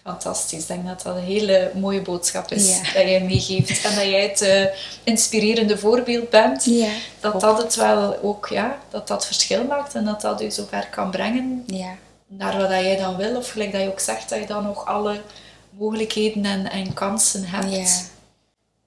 Fantastisch. 0.05 0.61
Ik 0.61 0.67
denk 0.67 0.87
dat 0.87 1.01
dat 1.01 1.15
een 1.15 1.23
hele 1.23 1.71
mooie 1.75 2.01
boodschap 2.01 2.51
is 2.51 2.69
Ja. 2.69 2.83
dat 2.83 2.93
jij 2.93 3.21
meegeeft. 3.23 3.85
En 3.85 3.95
dat 3.95 4.03
jij 4.03 4.21
het 4.21 4.41
eh, 4.41 4.65
inspirerende 5.03 5.77
voorbeeld 5.77 6.29
bent. 6.29 6.65
Ja, 6.65 6.91
dat 7.19 7.41
dat 7.41 7.57
het 7.57 7.75
wel 7.75 8.17
ook, 8.21 8.47
ja, 8.47 8.79
dat 8.89 9.07
dat 9.07 9.25
verschil 9.25 9.63
maakt. 9.63 9.95
En 9.95 10.05
dat 10.05 10.21
dat 10.21 10.39
je 10.39 10.51
zover 10.51 10.87
kan 10.89 11.11
brengen 11.11 11.63
ja. 11.67 11.95
naar 12.27 12.57
wat 12.57 12.69
jij 12.69 12.97
dan 12.97 13.15
wil. 13.15 13.35
Of 13.37 13.49
gelijk 13.49 13.71
dat 13.71 13.81
je 13.81 13.87
ook 13.87 13.99
zegt, 13.99 14.29
dat 14.29 14.39
je 14.39 14.45
dan 14.45 14.63
nog 14.63 14.85
alle 14.85 15.21
mogelijkheden 15.69 16.45
en, 16.45 16.71
en 16.71 16.93
kansen 16.93 17.43
hebt. 17.45 17.71
Ja. 17.71 17.79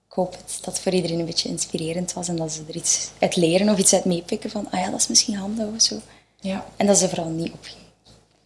Ik 0.08 0.14
hoop 0.14 0.32
het, 0.32 0.58
dat 0.60 0.74
het 0.74 0.82
voor 0.82 0.92
iedereen 0.92 1.18
een 1.18 1.24
beetje 1.26 1.48
inspirerend 1.48 2.12
was 2.12 2.28
en 2.28 2.36
dat 2.36 2.52
ze 2.52 2.62
er 2.68 2.76
iets 2.76 3.08
uit 3.18 3.36
leren 3.36 3.68
of 3.68 3.78
iets 3.78 3.94
uit 3.94 4.04
meepikken 4.04 4.50
van, 4.50 4.66
ah 4.70 4.80
ja, 4.80 4.90
dat 4.90 5.00
is 5.00 5.08
misschien 5.08 5.36
handig 5.36 5.66
of 5.74 5.82
zo. 5.82 5.96
Ja. 6.40 6.64
En 6.76 6.86
dat 6.86 6.98
ze 6.98 7.08
vooral 7.08 7.28
niet 7.28 7.52
opgeven. 7.52 7.80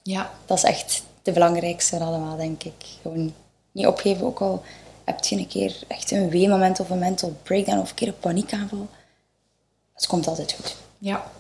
Ja. 0.03 0.31
Dat 0.47 0.57
is 0.57 0.65
echt 0.65 1.03
de 1.23 1.33
belangrijkste 1.33 1.97
van 1.99 2.07
allemaal, 2.07 2.37
denk 2.37 2.63
ik. 2.65 2.73
Gewoon 3.03 3.35
niet 3.73 3.87
opgeven, 3.87 4.27
ook 4.27 4.41
al 4.41 4.63
heb 5.05 5.25
je 5.25 5.37
een 5.37 5.49
keer 5.49 5.79
echt 5.89 6.11
een 6.11 6.29
wee-moment 6.31 6.81
of 6.81 6.91
een 6.91 6.99
mental 6.99 7.37
breakdown 7.43 7.79
of 7.81 7.89
een 7.89 7.95
keer 7.95 8.09
een 8.09 8.19
paniekaanval. 8.19 8.89
Het 9.95 10.07
komt 10.07 10.27
altijd 10.27 10.53
goed. 10.53 10.77
Ja. 10.99 11.31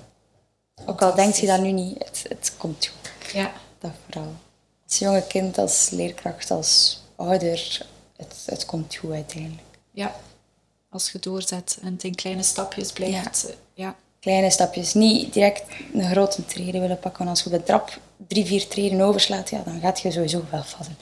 Ook 0.87 1.03
al 1.03 1.15
denkt 1.15 1.39
je 1.39 1.47
dat 1.47 1.61
nu 1.61 1.71
niet, 1.73 1.99
het, 1.99 2.25
het 2.29 2.55
komt 2.57 2.87
goed. 2.87 3.33
Ja. 3.33 3.53
Dat 3.79 3.91
vooral. 4.11 4.33
Als 4.89 4.99
jonge 4.99 5.27
kind, 5.27 5.59
als 5.59 5.91
leerkracht, 5.91 6.51
als 6.51 7.01
ouder, 7.17 7.87
het, 8.17 8.43
het 8.47 8.67
komt 8.67 8.95
goed 8.97 9.13
uiteindelijk. 9.13 9.63
Ja. 9.91 10.15
Als 10.91 11.11
je 11.13 11.19
doorzet 11.19 11.79
en 11.83 11.93
het 11.93 12.05
in 12.05 12.15
kleine 12.15 12.43
stapjes 12.43 12.93
blijft. 12.93 13.47
eh, 13.49 13.55
Ja. 13.75 13.97
kleine 14.21 14.51
stapjes. 14.51 14.95
Niet 14.95 15.33
direct 15.33 15.63
een 15.95 16.11
grote 16.11 16.45
trede 16.45 16.81
willen 16.81 16.99
pakken. 16.99 17.25
Want 17.25 17.31
als 17.31 17.41
je 17.47 17.51
op 17.51 17.57
de 17.61 17.63
trap 17.63 17.99
drie, 18.29 18.45
vier 18.45 18.69
treden 18.69 19.01
overslaat, 19.01 19.51
ja, 19.51 19.63
dan 19.65 19.81
gaat 19.81 20.01
je 20.01 20.11
sowieso 20.11 20.43
wel 20.51 20.63
vallen. 20.65 20.97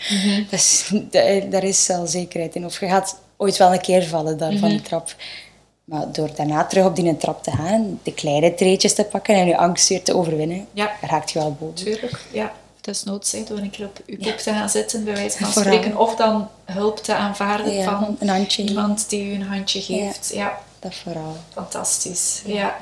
Dus 0.50 0.90
da- 1.10 1.40
daar 1.40 1.64
is 1.64 1.86
wel 1.86 2.06
zekerheid 2.06 2.54
in. 2.54 2.64
Of 2.64 2.80
je 2.80 2.86
gaat 2.88 3.16
ooit 3.36 3.56
wel 3.56 3.72
een 3.72 3.80
keer 3.80 4.04
vallen 4.04 4.38
daar 4.38 4.56
van 4.56 4.68
de 4.68 4.82
trap. 4.82 5.14
Maar 5.84 6.12
door 6.12 6.30
daarna 6.34 6.64
terug 6.64 6.84
op 6.84 6.96
die 6.96 7.16
trap 7.16 7.42
te 7.42 7.50
gaan, 7.50 8.00
de 8.02 8.14
kleine 8.14 8.54
treetjes 8.54 8.94
te 8.94 9.04
pakken 9.04 9.34
en 9.34 9.46
je 9.46 9.56
angst 9.56 9.88
weer 9.88 10.02
te 10.02 10.14
overwinnen, 10.16 10.66
Ja. 10.72 10.90
daar 11.00 11.10
raakt 11.10 11.30
je 11.30 11.38
wel 11.38 11.56
boven. 11.60 11.74
Tuurlijk, 11.74 12.20
ja. 12.32 12.52
Het 12.76 12.88
is 12.88 13.04
nood 13.04 13.26
zijn 13.26 13.44
door 13.44 13.58
een 13.58 13.70
keer 13.70 13.86
op 13.86 14.00
je 14.06 14.16
kop 14.18 14.36
te 14.36 14.50
gaan 14.52 14.68
zitten, 14.68 15.04
bij 15.04 15.14
wijze 15.14 15.38
van 15.38 15.52
Vooral. 15.52 15.72
spreken. 15.74 15.98
Of 15.98 16.16
dan 16.16 16.48
hulp 16.64 16.98
te 16.98 17.14
aanvaarden 17.14 17.72
Ja, 17.72 17.84
van 17.84 18.16
een 18.20 18.28
handje. 18.28 18.62
iemand 18.62 19.08
die 19.08 19.24
u 19.30 19.34
een 19.34 19.42
handje 19.42 19.80
geeft. 19.80 20.30
Ja, 20.34 20.58
Dat 20.78 20.94
vooral. 20.94 21.36
fantastisch. 21.52 22.42
Ja. 22.46 22.76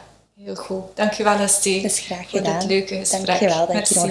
Heel 0.48 0.56
goed. 0.56 0.96
Dankjewel, 0.96 1.38
Esti. 1.38 1.84
Is 1.84 1.98
graag 1.98 2.30
gedaan. 2.30 2.60
Voor 2.60 2.68
dit 2.68 2.68
leuke 2.68 2.94
gesprek. 2.94 3.26
Dankjewel 3.26 3.66
dat 3.66 3.74
Merci. 3.74 4.06